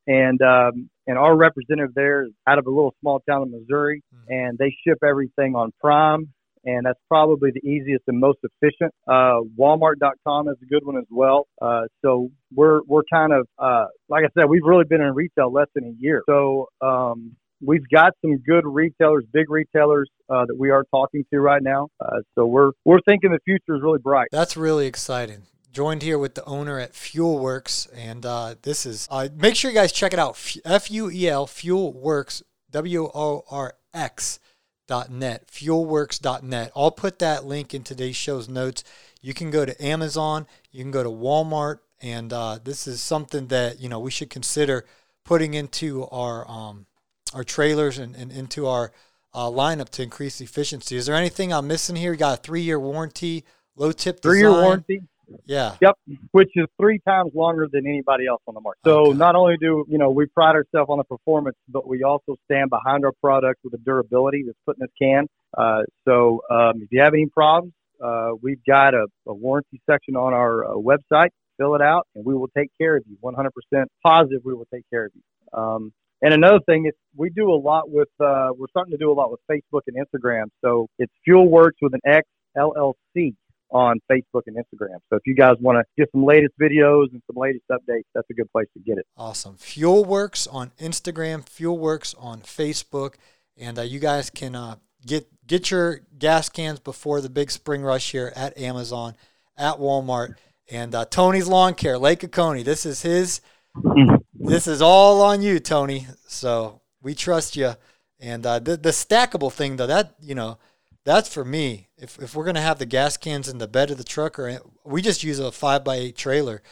and 0.07 0.41
um, 0.43 0.91
and 1.07 1.19
our 1.19 1.37
representative 1.37 1.95
there 1.95 2.25
is 2.25 2.33
out 2.47 2.59
of 2.59 2.67
a 2.67 2.71
little 2.71 2.95
small 3.01 3.21
town 3.29 3.43
in 3.43 3.51
Missouri, 3.53 4.03
Mhm. 4.15 4.19
and 4.29 4.59
they 4.59 4.71
ship 4.87 4.99
everything 5.05 5.55
on 5.55 5.73
Prime, 5.81 6.29
and 6.65 6.87
that's 6.87 6.99
probably 7.09 7.51
the 7.51 7.61
easiest 7.69 8.05
and 8.09 8.19
most 8.19 8.39
efficient. 8.43 8.93
Uh, 9.07 9.41
Walmart.com 9.59 10.49
is 10.49 10.57
a 10.63 10.67
good 10.67 10.85
one 10.85 10.97
as 10.97 11.07
well. 11.11 11.47
Uh, 11.61 11.83
so 12.03 12.29
we're 12.55 12.81
we're 12.87 13.03
kind 13.13 13.33
of 13.33 13.47
uh, 13.59 13.87
like 14.09 14.25
I 14.25 14.29
said, 14.39 14.49
we've 14.49 14.65
really 14.65 14.85
been 14.85 15.01
in 15.03 15.15
retail 15.15 15.53
less 15.53 15.69
than 15.75 15.85
a 15.85 15.95
year, 15.99 16.23
so. 16.27 16.69
Um, 16.81 17.37
We've 17.67 17.89
got 17.89 18.13
some 18.21 18.39
good 18.39 18.65
retailers, 18.67 19.25
big 19.33 19.49
retailers 19.49 20.11
uh, 20.29 20.45
that 20.45 20.59
we 20.59 20.69
are 20.71 20.85
talking 20.91 21.25
to 21.33 21.41
right 21.41 21.63
now. 21.63 21.89
Uh, 21.99 22.19
so 22.35 22.45
we're 22.45 22.73
we're 22.85 22.99
thinking 23.07 23.31
the 23.31 23.39
future 23.47 23.77
is 23.77 23.81
really 23.83 24.01
bright. 24.01 24.29
That's 24.33 24.55
really 24.55 24.87
exciting. 24.87 25.45
Joined 25.75 26.03
here 26.03 26.19
with 26.19 26.37
the 26.37 26.45
owner 26.45 26.79
at 26.79 26.93
FuelWorx, 26.93 27.89
and 27.93 28.25
uh, 28.25 28.55
this 28.63 28.87
is. 28.87 29.09
Uh, 29.11 29.29
make 29.37 29.57
sure 29.57 29.73
you 29.73 29.77
guys 29.77 29.91
check 29.91 30.13
it 30.13 30.21
out. 30.21 30.39
F 30.65 30.89
U 30.89 31.11
E 31.11 31.29
L 31.29 31.49
Fuel 31.49 31.93
Works 31.93 32.45
W 32.71 33.11
O 33.13 33.45
R 33.51 33.75
X 33.93 34.39
dot 34.87 35.11
net 35.11 35.47
fuelworx.net 35.49 36.71
i'll 36.77 36.91
put 36.91 37.19
that 37.19 37.47
link 37.47 37.73
in 37.73 37.83
today's 37.83 38.17
show's 38.17 38.51
notes 38.51 38.85
you 39.23 39.33
can 39.33 39.51
go 39.51 39.65
to 39.65 39.83
amazon 39.83 40.47
you 40.71 40.83
can 40.83 40.91
go 40.91 41.03
to 41.03 41.09
walmart 41.09 41.79
and 42.03 42.35
uh, 42.35 42.59
this 42.63 42.87
is 42.87 43.01
something 43.01 43.47
that 43.47 43.81
you 43.81 43.89
know 43.89 43.99
we 43.99 44.11
should 44.11 44.29
consider 44.29 44.85
putting 45.25 45.55
into 45.55 46.07
our 46.09 46.47
um, 46.51 46.85
our 47.33 47.45
trailers 47.45 47.97
and, 47.97 48.15
and 48.15 48.31
into 48.31 48.67
our 48.67 48.93
uh, 49.33 49.47
lineup 49.47 49.89
to 49.89 50.03
increase 50.03 50.43
efficiency 50.43 50.97
is 50.97 51.07
there 51.07 51.17
anything 51.17 51.51
i'm 51.51 51.67
missing 51.67 51.97
here 51.97 52.13
you 52.13 52.19
got 52.19 52.39
a 52.39 52.43
three-year 52.43 52.79
warranty 52.79 53.43
low 53.77 53.91
tip 53.91 54.21
Three 54.21 54.41
year 54.41 54.53
warranty. 54.53 55.01
Yeah 55.47 55.77
Yep, 55.81 55.95
which 56.33 56.51
is 56.55 56.67
three 56.81 57.01
times 57.07 57.33
longer 57.35 57.69
than 57.71 57.87
anybody 57.87 58.27
else 58.27 58.43
on 58.47 58.55
the 58.55 58.61
market. 58.61 58.81
So 58.85 59.09
Okay. 59.09 59.19
not 59.19 59.35
only 59.37 59.57
do 59.59 59.85
you 59.89 59.99
know 59.99 60.11
we 60.11 60.27
pride 60.27 60.55
ourselves 60.55 60.89
on 60.91 60.99
the 60.99 61.05
performance, 61.05 61.57
but 61.69 61.87
we 61.87 62.03
also 62.03 62.37
stand 62.45 62.71
behind 62.71 63.05
our 63.05 63.13
product 63.21 63.61
with 63.65 63.73
the 63.73 63.79
durability 63.79 64.45
that's 64.47 64.59
put 64.67 64.77
in 64.77 64.81
this 64.81 64.91
can. 65.01 65.27
Uh, 65.57 65.83
so 66.07 66.41
um, 66.51 66.83
if 66.83 66.89
you 66.91 67.01
have 67.01 67.15
any 67.15 67.27
problems, 67.27 67.73
uh, 68.03 68.31
we've 68.43 68.65
got 68.67 68.95
a, 68.95 69.07
a 69.27 69.35
warranty 69.35 69.81
section 69.89 70.17
on 70.17 70.33
our 70.35 70.65
uh, 70.65 70.69
website. 70.75 71.29
Fill 71.59 71.75
it 71.77 71.83
out, 71.83 72.07
and 72.15 72.25
we 72.25 72.35
will 72.35 72.49
take 72.57 72.69
care 72.77 72.97
of 72.97 73.05
you. 73.09 73.17
100% 73.23 73.85
positive, 74.03 74.41
we 74.45 74.55
will 74.55 74.67
take 74.75 74.83
care 74.91 75.05
of 75.07 75.13
you. 75.15 75.23
Um, 75.59 75.93
and 76.21 76.35
another 76.35 76.59
thing 76.67 76.87
is 76.87 76.93
we 77.17 77.31
do 77.31 77.53
a 77.53 77.55
lot 77.55 77.91
with 77.91 78.09
uh, 78.19 78.49
we're 78.59 78.67
starting 78.71 78.91
to 78.91 78.97
do 78.97 79.13
a 79.13 79.15
lot 79.15 79.31
with 79.31 79.41
Facebook 79.49 79.83
and 79.87 79.97
Instagram. 79.97 80.47
So 80.65 80.89
it's 80.99 81.13
Fuel 81.25 81.49
Works 81.49 81.77
with 81.81 81.95
an 81.95 82.01
X 82.05 82.27
LLC 82.57 83.35
on 83.71 84.01
Facebook 84.11 84.43
and 84.47 84.57
Instagram. 84.57 84.99
So 85.11 85.17
if 85.17 85.23
you 85.27 85.35
guys 85.35 85.57
want 85.61 85.79
to 85.79 85.85
get 85.97 86.11
some 86.13 86.25
latest 86.25 86.55
videos 86.61 87.11
and 87.13 87.23
some 87.27 87.37
latest 87.37 87.65
updates, 87.71 88.05
that's 88.15 88.29
a 88.31 88.35
good 88.35 88.51
place 88.53 88.69
to 88.75 88.81
get 88.81 88.99
it. 88.99 89.07
Awesome. 89.17 89.57
FuelWorx 89.57 90.53
on 90.53 90.73
Instagram, 90.79 91.45
FuelWorx 91.45 92.15
on 92.19 92.41
Facebook, 92.41 93.15
and 93.57 93.79
uh, 93.79 93.83
you 93.83 93.99
guys 93.99 94.31
can 94.31 94.55
uh, 94.55 94.77
get 95.07 95.27
get 95.47 95.71
your 95.71 96.01
gas 96.19 96.49
cans 96.49 96.81
before 96.81 97.21
the 97.21 97.29
big 97.29 97.51
spring 97.51 97.83
rush 97.83 98.13
here 98.13 98.33
at 98.35 98.57
Amazon, 98.59 99.17
at 99.57 99.77
Walmart, 99.77 100.37
and 100.71 100.95
uh, 100.95 101.05
Tony's 101.05 101.49
Lawn 101.49 101.75
Care, 101.75 101.99
Lake 101.99 102.25
Oconee. 102.25 102.63
This 102.63 102.87
is 102.87 103.03
his. 103.03 103.41
This 104.35 104.67
is 104.67 104.81
all 104.81 105.21
on 105.23 105.43
you, 105.43 105.59
Tony. 105.59 106.07
So 106.29 106.81
we 107.03 107.15
trust 107.15 107.57
you, 107.57 107.73
And 108.21 108.47
uh, 108.47 108.59
the 108.59 108.77
the 108.77 108.91
stackable 108.91 109.53
thing 109.53 109.77
though, 109.77 109.87
that 109.87 110.15
you 110.21 110.35
know, 110.35 110.59
that's 111.05 111.33
for 111.33 111.45
me. 111.45 111.89
If 111.97 112.19
if 112.19 112.35
we're 112.35 112.45
gonna 112.45 112.61
have 112.61 112.79
the 112.79 112.87
gas 112.87 113.17
cans 113.17 113.49
in 113.49 113.59
the 113.59 113.69
bed 113.69 113.91
of 113.91 113.99
the 113.99 114.05
truck, 114.05 114.39
or 114.39 114.61
we 114.85 115.03
just 115.03 115.23
use 115.23 115.39
a 115.39 115.53
five 115.53 115.85
by 115.85 115.97
eight 115.97 116.17
trailer, 116.17 116.63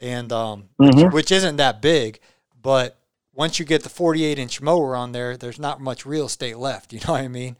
and 0.00 0.32
um, 0.32 0.70
Mhm. 0.80 1.04
which, 1.04 1.12
which 1.12 1.32
isn't 1.32 1.56
that 1.56 1.80
big, 1.82 2.20
but 2.60 2.96
once 3.34 3.58
you 3.58 3.64
get 3.64 3.82
the 3.82 3.88
48 3.88 4.38
inch 4.38 4.60
mower 4.60 4.94
on 4.94 5.10
there, 5.12 5.36
there's 5.36 5.58
not 5.58 5.80
much 5.80 6.06
real 6.06 6.26
estate 6.26 6.56
left. 6.56 6.92
You 6.92 7.00
know 7.00 7.12
what 7.14 7.22
I 7.22 7.28
mean? 7.28 7.56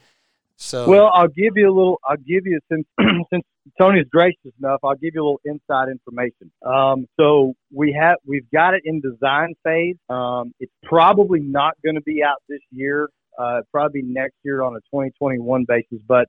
So 0.57 0.89
Well, 0.89 1.11
I'll 1.13 1.29
give 1.29 1.57
you 1.57 1.69
a 1.69 1.75
little. 1.75 2.01
I'll 2.09 2.17
give 2.17 2.47
you 2.47 2.61
since 2.71 2.87
since 3.33 3.45
Tony's 3.81 4.07
gracious 4.11 4.53
enough. 4.59 4.81
I'll 4.85 4.95
give 4.95 5.15
you 5.15 5.23
a 5.23 5.25
little 5.25 5.41
inside 5.45 5.89
information. 5.89 6.51
Um, 6.65 7.07
so 7.19 7.55
we 7.73 7.93
have 7.93 8.17
we've 8.25 8.49
got 8.51 8.75
it 8.75 8.83
in 8.85 9.01
design 9.01 9.55
phase. 9.65 9.97
Um, 10.09 10.55
it's 10.61 10.73
probably 10.85 11.41
not 11.41 11.75
going 11.85 11.97
to 11.97 12.03
be 12.03 12.23
out 12.23 12.43
this 12.49 12.61
year. 12.71 13.09
Uh, 13.39 13.61
probably 13.73 14.03
next 14.03 14.37
year 14.45 14.63
on 14.63 14.75
a 14.77 14.81
2021 14.93 15.65
basis. 15.67 15.99
But 16.07 16.29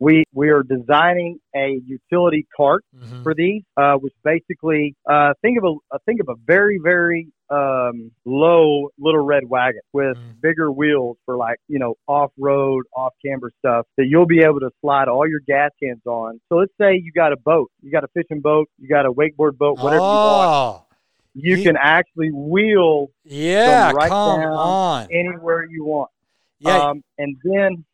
we 0.00 0.24
we 0.32 0.50
are 0.50 0.62
designing 0.62 1.38
a 1.54 1.80
utility 1.86 2.46
cart 2.56 2.84
mhm. 2.96 3.22
for 3.22 3.32
these, 3.34 3.62
uh, 3.76 3.94
which 3.94 4.12
basically 4.24 4.94
uh, 5.08 5.34
think 5.40 5.56
of 5.58 5.64
a 5.64 5.94
uh, 5.94 5.98
think 6.06 6.20
of 6.20 6.28
a 6.28 6.34
very 6.46 6.78
very 6.82 7.28
um, 7.50 8.10
low 8.24 8.88
little 8.98 9.24
red 9.24 9.44
wagon 9.48 9.80
with 9.92 10.16
Mhm. 10.16 10.40
bigger 10.40 10.72
wheels 10.72 11.16
for 11.24 11.36
like 11.36 11.58
you 11.68 11.78
know 11.78 11.94
off 12.08 12.32
road, 12.38 12.84
off 12.96 13.12
camber 13.24 13.52
stuff 13.60 13.86
that 13.96 14.06
you'll 14.06 14.26
be 14.26 14.40
able 14.42 14.60
to 14.60 14.70
slide 14.80 15.08
all 15.08 15.28
your 15.28 15.40
gas 15.46 15.70
cans 15.82 16.02
on. 16.06 16.40
So 16.48 16.56
let's 16.56 16.72
say 16.80 16.96
you 16.96 17.12
got 17.12 17.32
a 17.32 17.36
boat, 17.36 17.70
you 17.82 17.90
got 17.92 18.02
a 18.04 18.08
fishing 18.08 18.40
boat, 18.40 18.68
you 18.78 18.88
got 18.88 19.06
a 19.06 19.12
wakeboard 19.12 19.56
boat, 19.58 19.78
whatever 19.78 20.02
you 20.02 20.08
want. 20.08 20.50
oh, 20.50 20.86
You 21.34 21.56
you- 21.56 21.62
can 21.64 21.76
actually 21.76 22.30
wheel 22.32 23.10
yeah, 23.24 23.92
right 23.92 24.08
come 24.08 24.40
down 24.40 24.52
on. 24.52 25.08
anywhere 25.12 25.64
you 25.64 25.84
want. 25.84 26.10
Yeah, 26.64 26.78
Um, 26.78 27.02
and 27.18 27.36
then 27.44 27.84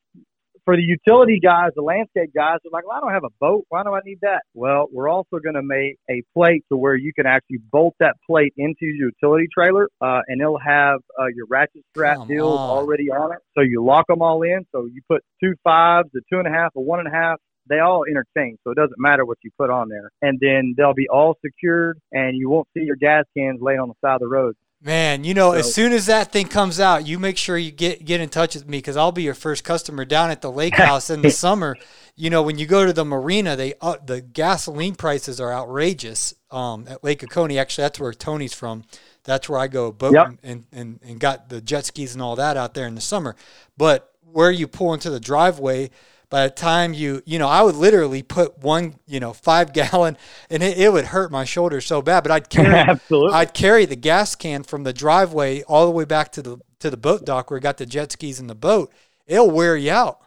for 0.64 0.76
the 0.76 0.82
utility 0.82 1.40
guys, 1.42 1.70
the 1.74 1.82
landscape 1.82 2.30
guys 2.34 2.58
are 2.64 2.70
like, 2.72 2.86
well, 2.86 2.96
I 2.96 3.00
don't 3.00 3.12
have 3.12 3.24
a 3.24 3.34
boat. 3.40 3.64
Why 3.70 3.82
do 3.82 3.94
I 3.94 4.00
need 4.04 4.18
that? 4.22 4.42
Well, 4.54 4.86
we're 4.92 5.08
also 5.08 5.38
going 5.42 5.54
to 5.54 5.62
make 5.62 5.96
a 6.08 6.22
plate 6.34 6.64
to 6.70 6.76
where 6.76 6.94
you 6.94 7.12
can 7.12 7.26
actually 7.26 7.58
bolt 7.72 7.94
that 8.00 8.14
plate 8.26 8.52
into 8.56 8.82
your 8.82 9.10
utility 9.10 9.48
trailer, 9.52 9.88
uh, 10.00 10.20
and 10.28 10.40
it'll 10.40 10.58
have 10.58 11.00
uh, 11.18 11.26
your 11.34 11.46
ratchet 11.48 11.82
strap 11.90 12.18
deals 12.28 12.58
already 12.58 13.10
on 13.10 13.32
it. 13.32 13.38
So 13.56 13.62
you 13.62 13.84
lock 13.84 14.06
them 14.06 14.22
all 14.22 14.42
in. 14.42 14.66
So 14.72 14.86
you 14.86 15.00
put 15.08 15.24
two 15.42 15.54
fives, 15.64 16.08
a 16.14 16.20
two 16.32 16.38
and 16.38 16.46
a 16.46 16.52
half, 16.52 16.72
a 16.76 16.80
one 16.80 17.00
and 17.00 17.08
a 17.08 17.12
half. 17.12 17.38
They 17.68 17.78
all 17.78 18.04
interchange, 18.04 18.58
so 18.64 18.72
it 18.72 18.76
doesn't 18.76 18.98
matter 18.98 19.24
what 19.24 19.38
you 19.42 19.50
put 19.56 19.70
on 19.70 19.88
there. 19.88 20.10
And 20.22 20.40
then 20.40 20.74
they'll 20.76 20.94
be 20.94 21.08
all 21.08 21.36
secured, 21.44 21.98
and 22.10 22.36
you 22.36 22.48
won't 22.50 22.66
see 22.76 22.82
your 22.82 22.96
gas 22.96 23.24
cans 23.36 23.60
laying 23.60 23.78
on 23.78 23.88
the 23.88 23.94
side 24.04 24.14
of 24.14 24.20
the 24.20 24.28
road. 24.28 24.56
Man, 24.82 25.24
you 25.24 25.34
know, 25.34 25.52
as 25.52 25.74
soon 25.74 25.92
as 25.92 26.06
that 26.06 26.32
thing 26.32 26.48
comes 26.48 26.80
out, 26.80 27.06
you 27.06 27.18
make 27.18 27.36
sure 27.36 27.58
you 27.58 27.70
get 27.70 28.02
get 28.06 28.22
in 28.22 28.30
touch 28.30 28.54
with 28.54 28.66
me 28.66 28.78
because 28.78 28.96
I'll 28.96 29.12
be 29.12 29.22
your 29.22 29.34
first 29.34 29.62
customer 29.62 30.06
down 30.06 30.30
at 30.30 30.40
the 30.40 30.50
lake 30.50 30.74
house 30.78 31.10
in 31.10 31.20
the 31.20 31.30
summer. 31.30 31.76
You 32.16 32.30
know, 32.30 32.42
when 32.42 32.56
you 32.56 32.64
go 32.64 32.86
to 32.86 32.92
the 32.94 33.04
marina, 33.04 33.56
they 33.56 33.74
uh, 33.82 33.96
the 34.02 34.22
gasoline 34.22 34.94
prices 34.94 35.38
are 35.38 35.52
outrageous. 35.52 36.32
Um, 36.50 36.86
at 36.88 37.04
Lake 37.04 37.22
Oconee, 37.22 37.58
actually, 37.58 37.82
that's 37.82 38.00
where 38.00 38.14
Tony's 38.14 38.54
from. 38.54 38.84
That's 39.24 39.50
where 39.50 39.58
I 39.58 39.68
go 39.68 39.92
boating 39.92 40.14
Yep. 40.14 40.38
and, 40.42 40.64
and 40.72 41.00
and 41.04 41.20
got 41.20 41.50
the 41.50 41.60
jet 41.60 41.84
skis 41.84 42.14
and 42.14 42.22
all 42.22 42.36
that 42.36 42.56
out 42.56 42.72
there 42.72 42.86
in 42.86 42.94
the 42.94 43.02
summer. 43.02 43.36
But 43.76 44.10
where 44.32 44.50
you 44.50 44.66
pull 44.66 44.94
into 44.94 45.10
the 45.10 45.20
driveway, 45.20 45.90
by 46.30 46.44
the 46.44 46.50
time 46.54 46.94
you 46.94 47.22
you 47.26 47.38
know, 47.38 47.48
I 47.48 47.62
would 47.62 47.74
literally 47.76 48.22
put 48.22 48.58
one 48.58 48.96
you 49.06 49.20
know 49.20 49.32
five 49.32 49.72
gallon, 49.74 50.16
and 50.48 50.62
it, 50.62 50.78
it 50.78 50.92
would 50.92 51.06
hurt 51.06 51.30
my 51.30 51.44
shoulder 51.44 51.80
so 51.80 52.02
bad. 52.02 52.22
But 52.22 52.32
I'd 52.32 52.50
carry 52.50 52.88
Absolutely. 52.88 53.32
I'd 53.32 53.54
carry 53.54 53.84
the 53.86 53.96
gas 53.96 54.34
can 54.34 54.62
from 54.62 54.84
the 54.84 54.92
driveway 54.92 55.62
all 55.64 55.86
the 55.86 55.92
way 55.92 56.04
back 56.04 56.32
to 56.32 56.42
the 56.42 56.58
to 56.80 56.90
the 56.90 56.96
boat 56.96 57.24
dock 57.24 57.50
where 57.50 57.58
we 57.58 57.62
got 57.62 57.76
the 57.78 57.86
jet 57.86 58.12
skis 58.12 58.40
in 58.40 58.46
the 58.46 58.54
boat. 58.54 58.92
It'll 59.26 59.50
wear 59.50 59.76
you 59.76 59.90
out. 59.92 60.20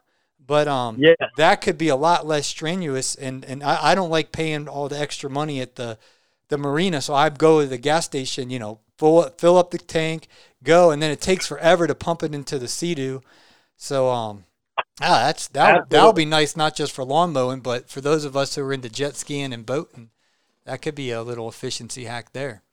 But 0.45 0.67
um, 0.67 0.98
Yeah. 1.00 1.15
that 1.38 1.62
could 1.62 1.77
be 1.77 1.88
a 1.88 1.95
lot 1.95 2.25
less 2.27 2.48
strenuous, 2.48 3.15
and 3.15 3.45
and 3.45 3.63
I, 3.63 3.91
I 3.91 3.95
don't 3.95 4.10
like 4.10 4.31
paying 4.31 4.67
all 4.67 4.89
the 4.89 5.00
extra 5.00 5.29
money 5.29 5.62
at 5.62 5.75
the 5.75 5.98
the 6.50 6.57
marina, 6.57 7.01
so 7.01 7.13
I 7.13 7.29
go 7.29 7.62
to 7.62 7.67
the 7.67 7.78
gas 7.78 8.06
station, 8.06 8.49
you 8.49 8.60
know, 8.60 8.80
fill 8.97 9.30
fill 9.38 9.58
up 9.58 9.71
the 9.71 9.78
tank, 9.78 10.28
go, 10.63 10.91
and 10.91 11.01
then 11.01 11.12
it 11.12 11.21
takes 11.21 11.47
forever 11.47 11.88
to 11.88 11.95
pump 11.95 12.23
it 12.23 12.36
into 12.36 12.60
the 12.60 12.67
Sea-Doo. 12.67 13.21
So 13.78 14.10
um, 14.10 14.45
ah, 15.01 15.25
that's 15.25 15.47
that 15.49 15.89
that'll 15.89 16.13
be 16.13 16.25
nice, 16.25 16.56
not 16.56 16.75
just 16.75 16.91
for 16.91 17.03
lawn 17.03 17.34
mowing, 17.34 17.60
but 17.60 17.89
for 17.89 18.01
those 18.01 18.25
of 18.25 18.38
us 18.38 18.56
who 18.56 18.63
are 18.63 18.73
into 18.73 18.89
jet 18.89 19.15
skiing 19.15 19.53
and 19.53 19.65
boating, 19.65 20.10
that 20.65 20.82
could 20.82 20.95
be 20.95 21.12
a 21.12 21.23
little 21.23 21.49
efficiency 21.49 22.06
hack 22.06 22.34
there. 22.34 22.63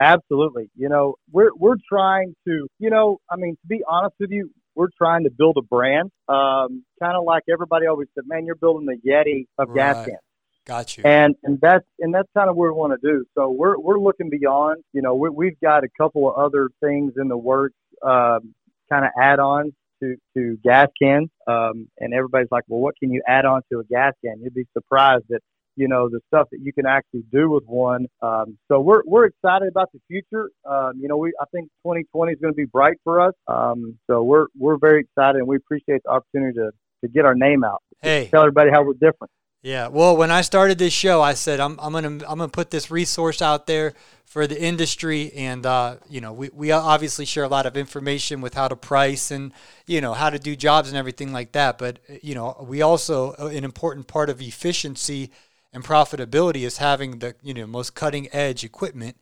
Absolutely. 0.00 0.70
You 0.76 0.88
know, 0.88 1.16
we're 1.32 1.50
we're 1.54 1.76
trying 1.88 2.34
to, 2.46 2.68
you 2.78 2.90
know, 2.90 3.18
I 3.30 3.36
mean, 3.36 3.56
to 3.56 3.66
be 3.66 3.82
honest 3.88 4.14
with 4.20 4.30
you, 4.30 4.50
we're 4.74 4.88
trying 4.96 5.24
to 5.24 5.30
build 5.30 5.56
a 5.56 5.62
brand. 5.62 6.10
Um, 6.28 6.84
kind 7.00 7.16
of 7.16 7.24
like 7.24 7.42
everybody 7.50 7.86
always 7.86 8.08
said, 8.14 8.24
man, 8.26 8.46
you're 8.46 8.54
building 8.54 8.86
the 8.86 8.96
Yeti 9.08 9.46
of 9.58 9.74
gas 9.74 10.06
cans. 10.06 10.18
Got 10.64 10.96
you. 10.96 11.04
And 11.04 11.34
and 11.42 11.58
that's 11.60 11.84
and 11.98 12.14
that's 12.14 12.28
kind 12.36 12.48
of 12.48 12.54
what 12.54 12.66
we 12.66 12.70
want 12.72 13.00
to 13.00 13.06
do. 13.06 13.24
So 13.34 13.50
we're 13.50 13.78
we're 13.78 13.98
looking 13.98 14.30
beyond. 14.30 14.84
You 14.92 15.02
know, 15.02 15.14
we, 15.14 15.30
we've 15.30 15.60
got 15.60 15.82
a 15.82 15.88
couple 15.98 16.30
of 16.30 16.36
other 16.36 16.68
things 16.80 17.14
in 17.16 17.28
the 17.28 17.36
works, 17.36 17.74
um, 18.02 18.54
kind 18.88 19.04
of 19.04 19.10
add-ons 19.20 19.72
to 20.02 20.16
to 20.36 20.58
gas 20.64 20.88
cans. 21.00 21.28
Um, 21.46 21.88
and 21.98 22.14
everybody's 22.14 22.48
like, 22.50 22.64
well, 22.68 22.80
what 22.80 22.94
can 22.98 23.10
you 23.10 23.22
add 23.26 23.44
on 23.44 23.62
to 23.72 23.80
a 23.80 23.84
gas 23.84 24.14
can? 24.24 24.40
You'd 24.42 24.54
be 24.54 24.66
surprised 24.72 25.24
that 25.28 25.40
you 25.76 25.86
know 25.86 26.08
the 26.08 26.20
stuff 26.26 26.48
that 26.50 26.60
you 26.60 26.72
can 26.72 26.86
actually 26.86 27.24
do 27.32 27.50
with 27.50 27.64
one. 27.64 28.06
Um, 28.20 28.58
so 28.68 28.80
we're 28.80 29.02
we're 29.04 29.26
excited 29.26 29.68
about 29.68 29.90
the 29.92 30.00
future. 30.08 30.50
Um, 30.68 30.94
you 31.00 31.08
know, 31.08 31.16
we 31.16 31.32
I 31.40 31.44
think 31.52 31.68
2020 31.84 32.32
is 32.32 32.38
going 32.40 32.52
to 32.52 32.56
be 32.56 32.64
bright 32.64 32.98
for 33.04 33.20
us. 33.20 33.34
Um, 33.46 33.98
so 34.08 34.22
we're 34.22 34.46
we're 34.58 34.78
very 34.78 35.00
excited, 35.00 35.38
and 35.38 35.46
we 35.46 35.56
appreciate 35.56 36.02
the 36.04 36.10
opportunity 36.10 36.54
to 36.58 36.70
to 37.02 37.08
get 37.08 37.24
our 37.24 37.34
name 37.34 37.64
out, 37.64 37.82
Hey, 38.02 38.28
tell 38.30 38.42
everybody 38.42 38.70
how 38.70 38.82
we're 38.82 38.94
different. 38.94 39.30
Yeah, 39.62 39.88
well, 39.88 40.16
when 40.16 40.30
I 40.30 40.42
started 40.42 40.78
this 40.78 40.92
show, 40.92 41.20
I 41.20 41.34
said 41.34 41.58
I'm, 41.58 41.78
I'm 41.80 41.92
gonna 41.92 42.08
I'm 42.08 42.38
gonna 42.38 42.48
put 42.48 42.70
this 42.70 42.90
resource 42.92 43.42
out 43.42 43.66
there 43.66 43.94
for 44.24 44.46
the 44.46 44.60
industry, 44.60 45.32
and 45.32 45.66
uh, 45.66 45.96
you 46.08 46.20
know 46.20 46.32
we, 46.32 46.48
we 46.52 46.70
obviously 46.70 47.24
share 47.24 47.42
a 47.42 47.48
lot 47.48 47.66
of 47.66 47.76
information 47.76 48.40
with 48.40 48.54
how 48.54 48.68
to 48.68 48.76
price 48.76 49.32
and 49.32 49.52
you 49.86 50.00
know 50.00 50.14
how 50.14 50.30
to 50.30 50.38
do 50.38 50.54
jobs 50.54 50.88
and 50.88 50.96
everything 50.96 51.32
like 51.32 51.52
that. 51.52 51.76
But 51.76 51.98
you 52.22 52.36
know 52.36 52.64
we 52.68 52.82
also 52.82 53.34
uh, 53.36 53.46
an 53.46 53.64
important 53.64 54.06
part 54.06 54.30
of 54.30 54.40
efficiency 54.40 55.32
and 55.72 55.82
profitability 55.84 56.62
is 56.64 56.78
having 56.78 57.18
the 57.18 57.34
you 57.42 57.52
know 57.52 57.66
most 57.66 57.96
cutting 57.96 58.28
edge 58.32 58.62
equipment, 58.62 59.16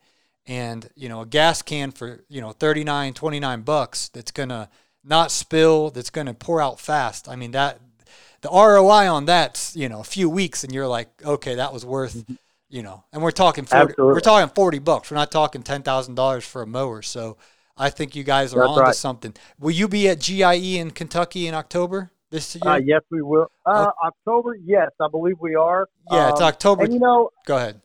and 0.45 0.87
you 0.95 1.09
know 1.09 1.21
a 1.21 1.25
gas 1.25 1.63
can 1.63 1.89
for 1.89 2.23
you 2.29 2.41
know 2.41 2.51
39 2.51 3.15
29 3.15 3.61
bucks 3.61 4.09
that's 4.09 4.31
gonna 4.31 4.69
not 5.03 5.31
spill 5.31 5.89
that's 5.89 6.11
gonna 6.11 6.35
pour 6.35 6.61
out 6.61 6.79
fast. 6.79 7.27
I 7.27 7.35
mean 7.35 7.51
that 7.51 7.79
the 8.41 8.49
ROI 8.49 9.09
on 9.11 9.25
that's 9.25 9.75
you 9.75 9.89
know 9.89 9.99
a 9.99 10.03
few 10.03 10.29
weeks, 10.29 10.63
and 10.63 10.73
you're 10.73 10.87
like, 10.87 11.09
okay, 11.25 11.55
that 11.55 11.73
was 11.73 11.85
worth, 11.85 12.25
you 12.69 12.83
know. 12.83 13.03
And 13.13 13.21
we're 13.21 13.31
talking 13.31 13.65
40, 13.65 13.81
Absolutely. 13.91 14.13
we're 14.13 14.19
talking 14.19 14.53
forty 14.53 14.79
bucks. 14.79 15.09
We're 15.11 15.17
not 15.17 15.31
talking 15.31 15.63
ten 15.63 15.83
thousand 15.83 16.15
dollars 16.15 16.45
for 16.45 16.61
a 16.61 16.67
mower. 16.67 17.01
So 17.01 17.37
I 17.77 17.89
think 17.89 18.15
you 18.15 18.23
guys 18.23 18.53
are 18.53 18.59
That's 18.59 18.69
onto 18.69 18.81
right. 18.81 18.95
something. 18.95 19.33
Will 19.59 19.71
you 19.71 19.87
be 19.87 20.07
at 20.09 20.19
GIE 20.19 20.77
in 20.77 20.91
Kentucky 20.91 21.47
in 21.47 21.53
October 21.53 22.11
this 22.31 22.55
year? 22.55 22.63
Uh, 22.73 22.77
yes, 22.77 23.01
we 23.11 23.21
will. 23.21 23.51
Uh, 23.65 23.91
October, 24.03 24.55
yes, 24.63 24.89
I 24.99 25.07
believe 25.09 25.35
we 25.39 25.55
are. 25.55 25.87
yeah, 26.11 26.29
it's 26.29 26.41
Um, 26.41 26.47
October. 26.47 26.83
And 26.83 26.93
you 26.93 26.99
know, 26.99 27.29
Go 27.45 27.57
ahead. 27.57 27.81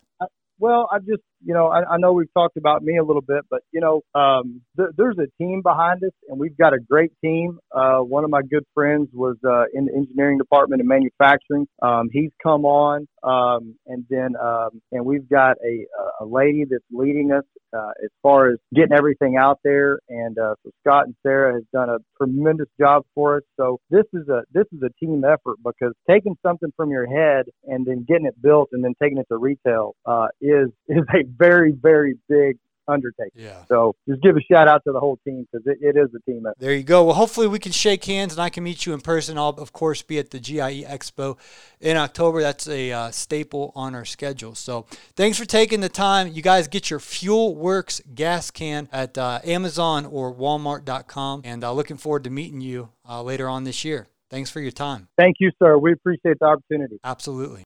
well, 0.59 0.88
I 0.93 0.99
just, 1.01 1.23
you 1.44 1.55
know, 1.55 1.68
I, 1.68 1.94
I 1.94 1.96
know 1.98 2.12
we've 2.12 2.33
talked 2.35 2.57
about 2.57 2.83
me 2.83 2.98
a 2.98 3.05
little 3.05 3.22
bit, 3.22 3.44
but 3.50 3.62
you 3.72 3.81
know, 3.81 4.02
um, 4.20 4.62
th- 4.76 4.90
there's 4.96 5.18
a 5.18 5.26
team 5.42 5.62
behind 5.62 6.02
us, 6.05 6.12
and 6.28 6.38
we've 6.38 6.57
got 6.57 6.74
a 6.74 6.78
great 6.81 7.12
team. 7.22 7.59
Uh, 7.74 7.98
one 7.98 8.24
of 8.24 8.31
my 8.31 8.42
good 8.42 8.64
friends 8.74 9.09
was 9.12 9.37
uh, 9.46 9.64
in 9.74 9.87
the 9.87 9.94
engineering 9.94 10.38
department 10.38 10.81
and 10.81 10.88
manufacturing. 10.88 11.66
Um, 11.83 12.09
he's 12.12 12.31
come 12.42 12.64
on, 12.64 13.07
um, 13.23 13.77
and 13.87 14.05
then, 14.11 14.35
um, 14.43 14.83
and 14.91 15.05
we've 15.05 15.29
got 15.29 15.57
a, 15.65 15.87
a 16.21 16.25
lady 16.25 16.65
that's 16.69 16.85
leading 16.91 17.33
us 17.33 17.45
uh, 17.77 17.93
as 18.03 18.11
far 18.23 18.51
as 18.51 18.59
getting 18.75 18.93
everything 18.93 19.37
out 19.37 19.59
there. 19.65 20.01
And 20.09 20.39
uh, 20.39 20.55
so 20.65 20.71
Scott 20.81 21.07
and 21.07 21.15
Sarah 21.23 21.55
has 21.55 21.63
done 21.73 21.89
a 21.89 21.99
tremendous 22.19 22.69
job 22.79 23.05
for 23.15 23.39
us. 23.39 23.43
So 23.57 23.81
this 23.91 24.05
is 24.13 24.29
a 24.29 24.43
this 24.53 24.67
is 24.73 24.81
a 24.83 24.91
team 25.05 25.25
effort 25.25 25.57
because 25.65 25.93
taking 26.09 26.37
something 26.45 26.73
from 26.77 26.91
your 26.91 27.07
head 27.07 27.47
and 27.65 27.87
then 27.87 28.05
getting 28.09 28.27
it 28.27 28.41
built 28.43 28.71
and 28.73 28.85
then 28.85 28.95
taking 29.01 29.19
it 29.19 29.27
to 29.31 29.37
retail 29.39 29.95
uh, 30.07 30.29
is 30.41 30.69
is 30.89 31.05
a 31.15 31.25
very 31.39 31.73
very 31.73 32.15
big 32.29 32.59
undertaking. 32.92 33.33
Yeah. 33.35 33.64
So 33.68 33.94
just 34.09 34.22
give 34.22 34.37
a 34.37 34.40
shout 34.40 34.68
out 34.68 34.83
to 34.85 34.92
the 34.92 35.00
whole 35.00 35.18
team 35.24 35.46
because 35.50 35.66
it, 35.66 35.78
it 35.81 35.96
is 35.96 36.09
a 36.14 36.31
team 36.31 36.44
effort. 36.46 36.59
There 36.59 36.74
you 36.74 36.83
go. 36.83 37.05
Well, 37.05 37.14
hopefully 37.14 37.48
we 37.48 37.59
can 37.59 37.72
shake 37.72 38.05
hands 38.05 38.33
and 38.33 38.42
I 38.42 38.50
can 38.50 38.62
meet 38.64 38.87
you 38.87 38.92
in 38.92 39.00
person. 39.00 39.38
I'll 39.38 39.50
of 39.50 39.72
course 39.72 40.02
be 40.02 40.18
at 40.18 40.31
the 40.31 40.38
GIE 40.38 40.85
Expo 40.85 41.37
in 41.81 41.96
October. 41.96 42.40
That's 42.42 42.68
a 42.68 42.92
uh, 42.92 43.11
staple 43.11 43.72
on 43.74 43.94
our 43.94 44.05
schedule. 44.05 44.55
So 44.55 44.87
thanks 45.16 45.38
for 45.38 45.44
taking 45.44 45.81
the 45.81 45.88
time. 45.88 46.28
You 46.28 46.42
guys 46.42 46.68
get 46.68 46.90
your 46.90 47.00
FuelWorx 47.00 48.14
gas 48.14 48.50
can 48.50 48.88
at 48.92 49.16
uh, 49.18 49.40
Amazon 49.44 50.07
or 50.07 50.35
Walmart.com, 50.35 51.42
and 51.44 51.64
uh, 51.64 51.72
looking 51.72 51.96
forward 51.96 52.24
to 52.24 52.31
meeting 52.31 52.61
you 52.61 52.90
uh, 53.09 53.22
later 53.22 53.48
on 53.48 53.64
this 53.64 53.85
year. 53.85 54.07
Thanks 54.31 54.50
for 54.50 54.61
your 54.61 54.72
time. 54.72 55.09
Thank 55.18 55.37
you, 55.40 55.50
sir. 55.62 55.76
We 55.76 55.92
appreciate 55.92 56.38
the 56.40 56.46
opportunity. 56.46 56.98
Absolutely. 57.05 57.64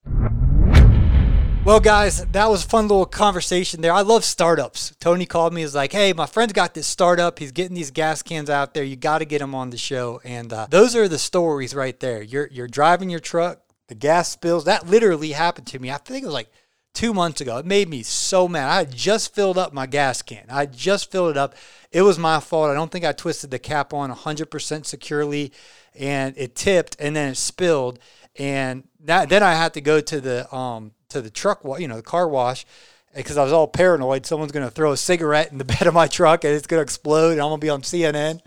Well, 1.66 1.80
guys, 1.80 2.24
that 2.26 2.48
was 2.48 2.64
a 2.64 2.68
fun 2.68 2.86
little 2.86 3.04
conversation 3.04 3.80
there. 3.80 3.92
I 3.92 4.02
love 4.02 4.24
startups. 4.24 4.94
Tony 5.00 5.26
called 5.26 5.52
me. 5.52 5.62
He's 5.62 5.74
like, 5.74 5.90
"Hey, 5.90 6.12
my 6.12 6.26
friend's 6.26 6.52
got 6.52 6.74
this 6.74 6.86
startup. 6.86 7.40
He's 7.40 7.50
getting 7.50 7.74
these 7.74 7.90
gas 7.90 8.22
cans 8.22 8.48
out 8.48 8.72
there. 8.72 8.84
You 8.84 8.94
got 8.94 9.18
to 9.18 9.24
get 9.24 9.40
him 9.40 9.52
on 9.52 9.70
the 9.70 9.76
show." 9.76 10.20
And 10.22 10.52
uh, 10.52 10.68
those 10.70 10.94
are 10.94 11.08
the 11.08 11.18
stories 11.18 11.74
right 11.74 11.98
there. 11.98 12.22
You're 12.22 12.48
you're 12.52 12.68
driving 12.68 13.10
your 13.10 13.18
truck, 13.18 13.62
the 13.88 13.96
gas 13.96 14.28
spills. 14.28 14.64
That 14.64 14.86
literally 14.86 15.32
happened 15.32 15.66
to 15.66 15.80
me. 15.80 15.90
I 15.90 15.96
think 15.96 16.22
it 16.22 16.26
was 16.26 16.34
like 16.34 16.52
two 16.94 17.12
months 17.12 17.40
ago. 17.40 17.58
It 17.58 17.66
made 17.66 17.88
me 17.88 18.04
so 18.04 18.46
mad. 18.46 18.70
I 18.70 18.84
just 18.84 19.34
filled 19.34 19.58
up 19.58 19.72
my 19.72 19.86
gas 19.86 20.22
can. 20.22 20.44
I 20.48 20.66
just 20.66 21.10
filled 21.10 21.32
it 21.32 21.36
up. 21.36 21.56
It 21.90 22.02
was 22.02 22.16
my 22.16 22.38
fault. 22.38 22.70
I 22.70 22.74
don't 22.74 22.92
think 22.92 23.04
I 23.04 23.10
twisted 23.10 23.50
the 23.50 23.58
cap 23.58 23.92
on 23.92 24.12
100% 24.12 24.86
securely, 24.86 25.52
and 25.98 26.32
it 26.38 26.54
tipped, 26.54 26.96
and 27.00 27.16
then 27.16 27.32
it 27.32 27.36
spilled. 27.36 27.98
And 28.38 28.84
that, 29.00 29.30
then 29.30 29.42
I 29.42 29.54
had 29.54 29.74
to 29.74 29.80
go 29.80 30.00
to 30.00 30.20
the 30.20 30.54
um, 30.54 30.92
to 31.10 31.20
the 31.20 31.30
truck, 31.30 31.62
you 31.78 31.88
know, 31.88 31.96
the 31.96 32.02
car 32.02 32.28
wash, 32.28 32.66
because 33.14 33.36
I 33.36 33.44
was 33.44 33.52
all 33.52 33.66
paranoid. 33.66 34.26
Someone's 34.26 34.52
going 34.52 34.66
to 34.66 34.70
throw 34.70 34.92
a 34.92 34.96
cigarette 34.96 35.52
in 35.52 35.58
the 35.58 35.64
bed 35.64 35.86
of 35.86 35.94
my 35.94 36.06
truck 36.06 36.44
and 36.44 36.54
it's 36.54 36.66
going 36.66 36.78
to 36.78 36.82
explode. 36.82 37.32
And 37.32 37.40
I'm 37.40 37.48
going 37.48 37.60
to 37.60 37.64
be 37.64 37.70
on 37.70 37.82
CNN 37.82 38.40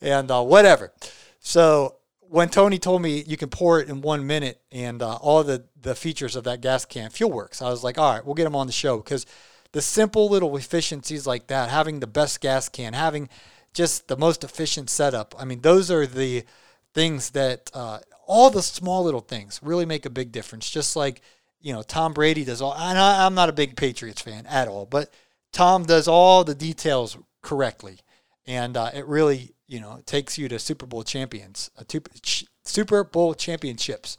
and 0.00 0.30
uh, 0.30 0.42
whatever. 0.42 0.92
So 1.40 1.96
when 2.20 2.48
Tony 2.48 2.78
told 2.78 3.02
me 3.02 3.22
you 3.26 3.36
can 3.36 3.48
pour 3.48 3.80
it 3.80 3.88
in 3.88 4.00
one 4.00 4.26
minute 4.26 4.60
and 4.72 5.02
uh, 5.02 5.16
all 5.16 5.44
the, 5.44 5.64
the 5.80 5.94
features 5.94 6.36
of 6.36 6.44
that 6.44 6.60
gas 6.60 6.84
can, 6.84 7.10
FuelWorx, 7.10 7.60
I 7.60 7.70
was 7.70 7.84
like, 7.84 7.98
all 7.98 8.14
right, 8.14 8.24
we'll 8.24 8.34
get 8.34 8.46
him 8.46 8.56
on 8.56 8.66
the 8.66 8.72
show 8.72 8.98
because 8.98 9.26
the 9.72 9.82
simple 9.82 10.28
little 10.28 10.56
efficiencies 10.56 11.26
like 11.26 11.48
that, 11.48 11.68
having 11.68 12.00
the 12.00 12.06
best 12.06 12.40
gas 12.40 12.68
can, 12.68 12.92
having 12.92 13.28
just 13.72 14.06
the 14.06 14.16
most 14.16 14.44
efficient 14.44 14.88
setup. 14.88 15.34
I 15.38 15.44
mean, 15.44 15.60
those 15.60 15.90
are 15.90 16.06
the 16.06 16.44
things 16.94 17.30
that 17.30 17.70
uh, 17.74 17.98
all 18.26 18.50
the 18.50 18.62
small 18.62 19.02
little 19.02 19.20
things 19.20 19.60
really 19.62 19.84
make 19.84 20.06
a 20.06 20.10
big 20.10 20.32
difference. 20.32 20.70
Just 20.70 20.94
like 20.94 21.20
you 21.64 21.72
know, 21.72 21.82
Tom 21.82 22.12
Brady 22.12 22.44
does 22.44 22.60
all. 22.60 22.74
And 22.74 22.98
I, 22.98 23.24
I'm 23.24 23.34
not 23.34 23.48
a 23.48 23.52
big 23.52 23.74
Patriots 23.74 24.20
fan 24.20 24.44
at 24.46 24.68
all, 24.68 24.84
but 24.84 25.10
Tom 25.50 25.84
does 25.84 26.06
all 26.06 26.44
the 26.44 26.54
details 26.54 27.16
correctly, 27.42 28.00
and 28.46 28.76
uh, 28.76 28.90
it 28.92 29.06
really, 29.06 29.54
you 29.66 29.80
know, 29.80 30.00
takes 30.04 30.36
you 30.36 30.46
to 30.48 30.58
Super 30.58 30.84
Bowl 30.84 31.02
champions, 31.02 31.70
uh, 31.78 31.84
two, 31.88 32.02
Super 32.64 33.02
Bowl 33.02 33.34
championships. 33.34 34.18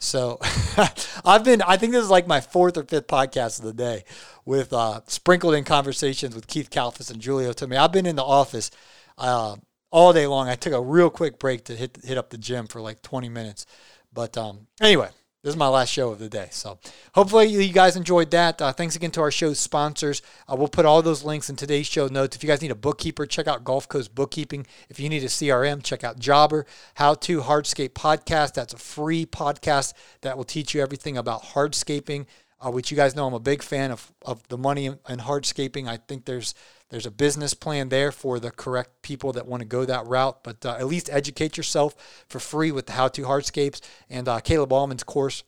So 0.00 0.40
I've 1.24 1.44
been, 1.44 1.62
I 1.62 1.76
think 1.76 1.92
this 1.92 2.02
is 2.02 2.10
like 2.10 2.26
my 2.26 2.40
fourth 2.40 2.76
or 2.76 2.82
fifth 2.82 3.06
podcast 3.06 3.60
of 3.60 3.66
the 3.66 3.72
day 3.72 4.04
with 4.44 4.72
uh, 4.72 5.02
sprinkled 5.06 5.54
in 5.54 5.62
conversations 5.62 6.34
with 6.34 6.48
Keith 6.48 6.70
Kalfas 6.70 7.10
and 7.10 7.22
Julio 7.22 7.52
Tomei. 7.52 7.76
I've 7.76 7.92
been 7.92 8.06
in 8.06 8.16
the 8.16 8.24
office 8.24 8.70
uh, 9.16 9.56
all 9.92 10.12
day 10.12 10.26
long. 10.26 10.48
I 10.48 10.56
took 10.56 10.72
a 10.72 10.80
real 10.80 11.10
quick 11.10 11.38
break 11.38 11.66
to 11.66 11.76
hit, 11.76 11.98
hit 12.02 12.18
up 12.18 12.30
the 12.30 12.38
gym 12.38 12.66
for 12.66 12.80
like 12.80 13.02
20 13.02 13.28
minutes. 13.28 13.66
But 14.12 14.36
um, 14.38 14.66
anyway, 14.80 15.10
this 15.42 15.52
is 15.54 15.56
my 15.56 15.68
last 15.68 15.90
show 15.90 16.10
of 16.10 16.18
the 16.18 16.28
day. 16.28 16.48
So 16.50 16.78
hopefully 17.14 17.46
you 17.46 17.72
guys 17.72 17.96
enjoyed 17.96 18.30
that. 18.32 18.60
Uh, 18.60 18.72
thanks 18.72 18.94
again 18.94 19.10
to 19.12 19.22
our 19.22 19.30
show's 19.30 19.58
sponsors. 19.58 20.20
Uh, 20.46 20.56
we'll 20.56 20.68
put 20.68 20.84
all 20.84 21.00
those 21.00 21.24
links 21.24 21.48
in 21.48 21.56
today's 21.56 21.86
show 21.86 22.08
notes. 22.08 22.36
If 22.36 22.42
you 22.42 22.46
guys 22.46 22.60
need 22.60 22.70
a 22.70 22.76
bookkeeper, 22.76 23.24
check 23.24 23.48
out 23.48 23.64
Gulf 23.64 23.88
Coast 23.88 24.14
Bookkeeping. 24.14 24.66
If 24.90 25.00
you 25.00 25.08
need 25.08 25.22
a 25.22 25.28
CRM, 25.28 25.82
check 25.82 26.04
out 26.04 26.18
Jobber. 26.18 26.66
How 26.94 27.14
to 27.14 27.40
Hardscape 27.40 27.90
Podcast. 27.90 28.52
That's 28.52 28.74
a 28.74 28.78
free 28.78 29.24
podcast 29.24 29.94
that 30.20 30.36
will 30.36 30.44
teach 30.44 30.74
you 30.74 30.82
everything 30.82 31.16
about 31.16 31.42
hardscaping, 31.42 32.26
uh, 32.60 32.70
which 32.70 32.90
you 32.90 32.96
guys 32.96 33.16
know 33.16 33.26
I'm 33.26 33.34
a 33.34 33.40
big 33.40 33.62
fan 33.62 33.90
of, 33.90 34.12
of 34.22 34.46
the 34.48 34.58
money 34.58 34.86
and 35.08 35.20
hardscaping. 35.22 35.88
I 35.88 35.96
think 35.96 36.26
there's 36.26 36.54
there's 36.90 37.06
a 37.06 37.10
business 37.10 37.54
plan 37.54 37.88
there 37.88 38.12
for 38.12 38.38
the 38.38 38.50
correct 38.50 39.02
people 39.02 39.32
that 39.32 39.46
want 39.46 39.60
to 39.60 39.66
go 39.66 39.84
that 39.84 40.06
route, 40.06 40.42
but 40.42 40.64
uh, 40.66 40.76
at 40.78 40.86
least 40.86 41.08
educate 41.10 41.56
yourself 41.56 42.24
for 42.28 42.40
free 42.40 42.72
with 42.72 42.86
the 42.86 42.92
How 42.92 43.08
to 43.08 43.22
Hardscapes 43.22 43.80
and 44.08 44.28
uh, 44.28 44.40
Caleb 44.40 44.72
Allman's 44.72 45.04
course. 45.04 45.44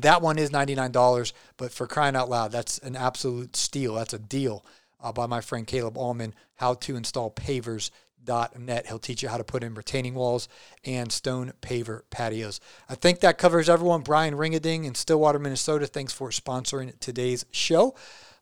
That 0.00 0.22
one 0.22 0.38
is 0.38 0.50
$99, 0.50 1.32
but 1.56 1.72
for 1.72 1.86
crying 1.86 2.16
out 2.16 2.28
loud, 2.28 2.52
that's 2.52 2.78
an 2.78 2.96
absolute 2.96 3.56
steal. 3.56 3.94
That's 3.94 4.14
a 4.14 4.18
deal 4.18 4.64
uh, 5.00 5.12
by 5.12 5.26
my 5.26 5.40
friend 5.40 5.66
Caleb 5.66 5.96
Allman, 5.96 6.34
how 6.56 6.74
to 6.74 6.96
install 6.96 7.30
pavers. 7.30 7.90
Net. 8.58 8.88
He'll 8.88 8.98
teach 8.98 9.22
you 9.22 9.28
how 9.28 9.36
to 9.36 9.44
put 9.44 9.62
in 9.62 9.74
retaining 9.74 10.14
walls 10.14 10.48
and 10.84 11.12
stone 11.12 11.52
paver 11.62 12.00
patios. 12.10 12.58
I 12.88 12.96
think 12.96 13.20
that 13.20 13.38
covers 13.38 13.68
everyone. 13.68 14.00
Brian 14.00 14.34
Ringading 14.34 14.84
in 14.84 14.96
Stillwater, 14.96 15.38
Minnesota. 15.38 15.86
Thanks 15.86 16.12
for 16.12 16.30
sponsoring 16.30 16.98
today's 16.98 17.46
show. 17.52 17.94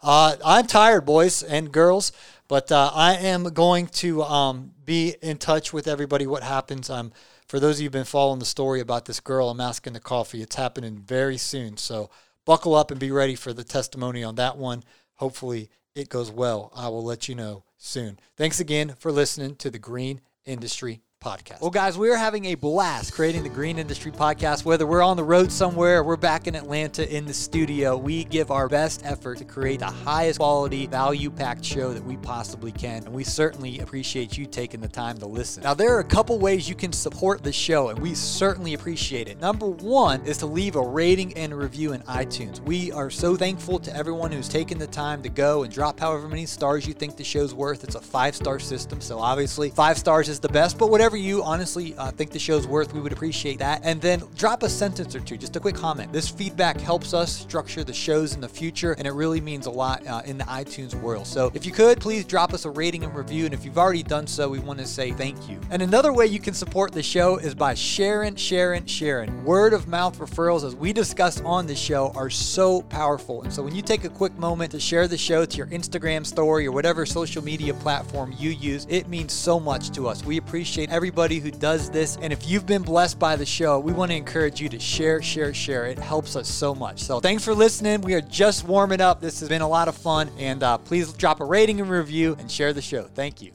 Uh, 0.04 0.36
I'm 0.44 0.66
tired, 0.66 1.06
boys 1.06 1.42
and 1.42 1.72
girls. 1.72 2.12
But 2.46 2.70
uh, 2.70 2.90
I 2.94 3.14
am 3.14 3.44
going 3.44 3.86
to 3.86 4.22
um, 4.22 4.72
be 4.84 5.16
in 5.22 5.38
touch 5.38 5.72
with 5.72 5.88
everybody. 5.88 6.26
What 6.26 6.42
happens? 6.42 6.90
Um, 6.90 7.10
for 7.48 7.58
those 7.58 7.76
of 7.76 7.80
you 7.80 7.86
who've 7.86 7.92
been 7.92 8.04
following 8.04 8.38
the 8.38 8.44
story 8.44 8.80
about 8.80 9.06
this 9.06 9.20
girl 9.20 9.48
I'm 9.48 9.60
asking 9.60 9.94
the 9.94 10.00
coffee, 10.00 10.42
it's 10.42 10.56
happening 10.56 10.98
very 10.98 11.38
soon. 11.38 11.78
So 11.78 12.10
buckle 12.44 12.74
up 12.74 12.90
and 12.90 13.00
be 13.00 13.10
ready 13.10 13.34
for 13.34 13.54
the 13.54 13.64
testimony 13.64 14.22
on 14.22 14.34
that 14.34 14.58
one. 14.58 14.84
Hopefully 15.14 15.70
it 15.94 16.10
goes 16.10 16.30
well. 16.30 16.70
I 16.76 16.88
will 16.88 17.04
let 17.04 17.28
you 17.28 17.34
know 17.34 17.64
soon. 17.78 18.18
Thanks 18.36 18.60
again 18.60 18.94
for 18.98 19.10
listening 19.10 19.56
to 19.56 19.70
the 19.70 19.78
Green 19.78 20.20
Industry 20.44 21.00
podcast. 21.24 21.62
Well, 21.62 21.70
guys, 21.70 21.96
we 21.96 22.10
are 22.10 22.16
having 22.16 22.44
a 22.46 22.54
blast 22.54 23.14
creating 23.14 23.44
the 23.44 23.48
Green 23.48 23.78
Industry 23.78 24.12
podcast. 24.12 24.64
Whether 24.64 24.86
we're 24.86 25.02
on 25.02 25.16
the 25.16 25.24
road 25.24 25.50
somewhere 25.50 26.04
we're 26.04 26.16
back 26.16 26.46
in 26.46 26.54
Atlanta 26.54 27.10
in 27.10 27.24
the 27.24 27.32
studio, 27.32 27.96
we 27.96 28.24
give 28.24 28.50
our 28.50 28.68
best 28.68 29.00
effort 29.04 29.38
to 29.38 29.44
create 29.44 29.80
the 29.80 29.86
highest 29.86 30.38
quality, 30.38 30.86
value 30.86 31.30
packed 31.30 31.64
show 31.64 31.94
that 31.94 32.04
we 32.04 32.18
possibly 32.18 32.70
can. 32.72 33.04
And 33.04 33.14
we 33.14 33.24
certainly 33.24 33.78
appreciate 33.78 34.36
you 34.36 34.44
taking 34.44 34.80
the 34.80 34.88
time 34.88 35.16
to 35.18 35.26
listen. 35.26 35.62
Now, 35.62 35.72
there 35.72 35.96
are 35.96 36.00
a 36.00 36.04
couple 36.04 36.38
ways 36.38 36.68
you 36.68 36.74
can 36.74 36.92
support 36.92 37.42
the 37.42 37.52
show, 37.52 37.88
and 37.88 37.98
we 37.98 38.14
certainly 38.14 38.74
appreciate 38.74 39.28
it. 39.28 39.40
Number 39.40 39.66
one 39.66 40.20
is 40.26 40.36
to 40.38 40.46
leave 40.46 40.76
a 40.76 40.82
rating 40.82 41.32
and 41.38 41.56
review 41.56 41.94
in 41.94 42.02
iTunes. 42.02 42.60
We 42.60 42.92
are 42.92 43.08
so 43.08 43.34
thankful 43.34 43.78
to 43.78 43.96
everyone 43.96 44.30
who's 44.30 44.48
taken 44.48 44.78
the 44.78 44.86
time 44.86 45.22
to 45.22 45.30
go 45.30 45.62
and 45.62 45.72
drop 45.72 45.98
however 45.98 46.28
many 46.28 46.44
stars 46.44 46.86
you 46.86 46.92
think 46.92 47.16
the 47.16 47.24
show's 47.24 47.54
worth. 47.54 47.82
It's 47.82 47.94
a 47.94 48.00
five 48.00 48.36
star 48.36 48.58
system, 48.58 49.00
so 49.00 49.18
obviously 49.18 49.70
five 49.70 49.96
stars 49.96 50.28
is 50.28 50.38
the 50.38 50.48
best, 50.50 50.76
but 50.76 50.90
whatever 50.90 51.13
whatever 51.14 51.28
you 51.28 51.44
honestly 51.44 51.94
uh, 51.96 52.10
think 52.10 52.32
the 52.32 52.38
show's 52.40 52.66
worth, 52.66 52.92
we 52.92 53.00
would 53.00 53.12
appreciate 53.12 53.60
that. 53.60 53.80
And 53.84 54.00
then 54.00 54.20
drop 54.36 54.64
a 54.64 54.68
sentence 54.68 55.14
or 55.14 55.20
two, 55.20 55.36
just 55.36 55.54
a 55.54 55.60
quick 55.60 55.76
comment. 55.76 56.12
This 56.12 56.28
feedback 56.28 56.80
helps 56.80 57.14
us 57.14 57.32
structure 57.32 57.84
the 57.84 57.92
shows 57.92 58.34
in 58.34 58.40
the 58.40 58.48
future, 58.48 58.94
and 58.98 59.06
it 59.06 59.12
really 59.12 59.40
means 59.40 59.66
a 59.66 59.70
lot 59.70 60.04
uh, 60.08 60.22
in 60.24 60.38
the 60.38 60.44
iTunes 60.44 60.92
world. 60.92 61.24
So 61.28 61.52
if 61.54 61.64
you 61.64 61.70
could, 61.70 62.00
please 62.00 62.24
drop 62.24 62.52
us 62.52 62.64
a 62.64 62.70
rating 62.70 63.04
and 63.04 63.14
review. 63.14 63.44
And 63.44 63.54
if 63.54 63.64
you've 63.64 63.78
already 63.78 64.02
done 64.02 64.26
so, 64.26 64.48
we 64.48 64.58
want 64.58 64.80
to 64.80 64.86
say 64.86 65.12
thank 65.12 65.48
you. 65.48 65.60
And 65.70 65.82
another 65.82 66.12
way 66.12 66.26
you 66.26 66.40
can 66.40 66.52
support 66.52 66.90
the 66.90 67.02
show 67.02 67.36
is 67.36 67.54
by 67.54 67.74
sharing, 67.74 68.34
sharing, 68.34 68.84
sharing. 68.86 69.44
Word 69.44 69.72
of 69.72 69.86
mouth 69.86 70.18
referrals, 70.18 70.64
as 70.64 70.74
we 70.74 70.92
discussed 70.92 71.44
on 71.44 71.68
the 71.68 71.76
show, 71.76 72.10
are 72.16 72.30
so 72.30 72.82
powerful. 72.82 73.42
And 73.42 73.52
so 73.52 73.62
when 73.62 73.76
you 73.76 73.82
take 73.82 74.02
a 74.02 74.08
quick 74.08 74.36
moment 74.36 74.72
to 74.72 74.80
share 74.80 75.06
the 75.06 75.18
show 75.18 75.44
to 75.44 75.56
your 75.56 75.68
Instagram 75.68 76.26
story 76.26 76.66
or 76.66 76.72
whatever 76.72 77.06
social 77.06 77.44
media 77.44 77.72
platform 77.74 78.34
you 78.36 78.50
use, 78.50 78.84
it 78.90 79.06
means 79.06 79.32
so 79.32 79.60
much 79.60 79.90
to 79.92 80.08
us. 80.08 80.24
We 80.24 80.38
appreciate 80.38 80.90
every 80.90 81.03
everybody 81.04 81.38
who 81.38 81.50
does 81.50 81.90
this. 81.90 82.16
And 82.22 82.32
if 82.32 82.48
you've 82.48 82.64
been 82.64 82.80
blessed 82.80 83.18
by 83.18 83.36
the 83.36 83.44
show, 83.44 83.78
we 83.78 83.92
want 83.92 84.10
to 84.10 84.16
encourage 84.16 84.58
you 84.58 84.70
to 84.70 84.78
share, 84.78 85.20
share, 85.20 85.52
share. 85.52 85.84
It 85.84 85.98
helps 85.98 86.34
us 86.34 86.48
so 86.48 86.74
much. 86.74 87.02
So 87.02 87.20
thanks 87.20 87.44
for 87.44 87.52
listening. 87.52 88.00
We 88.00 88.14
are 88.14 88.22
just 88.22 88.64
warming 88.64 89.02
up. 89.02 89.20
This 89.20 89.40
has 89.40 89.50
been 89.50 89.60
a 89.60 89.68
lot 89.68 89.86
of 89.86 89.94
fun. 89.94 90.30
And 90.38 90.62
uh, 90.62 90.78
please 90.78 91.12
drop 91.12 91.42
a 91.42 91.44
rating 91.44 91.78
and 91.82 91.90
review 91.90 92.36
and 92.38 92.50
share 92.50 92.72
the 92.72 92.80
show. 92.80 93.02
Thank 93.02 93.42
you. 93.42 93.52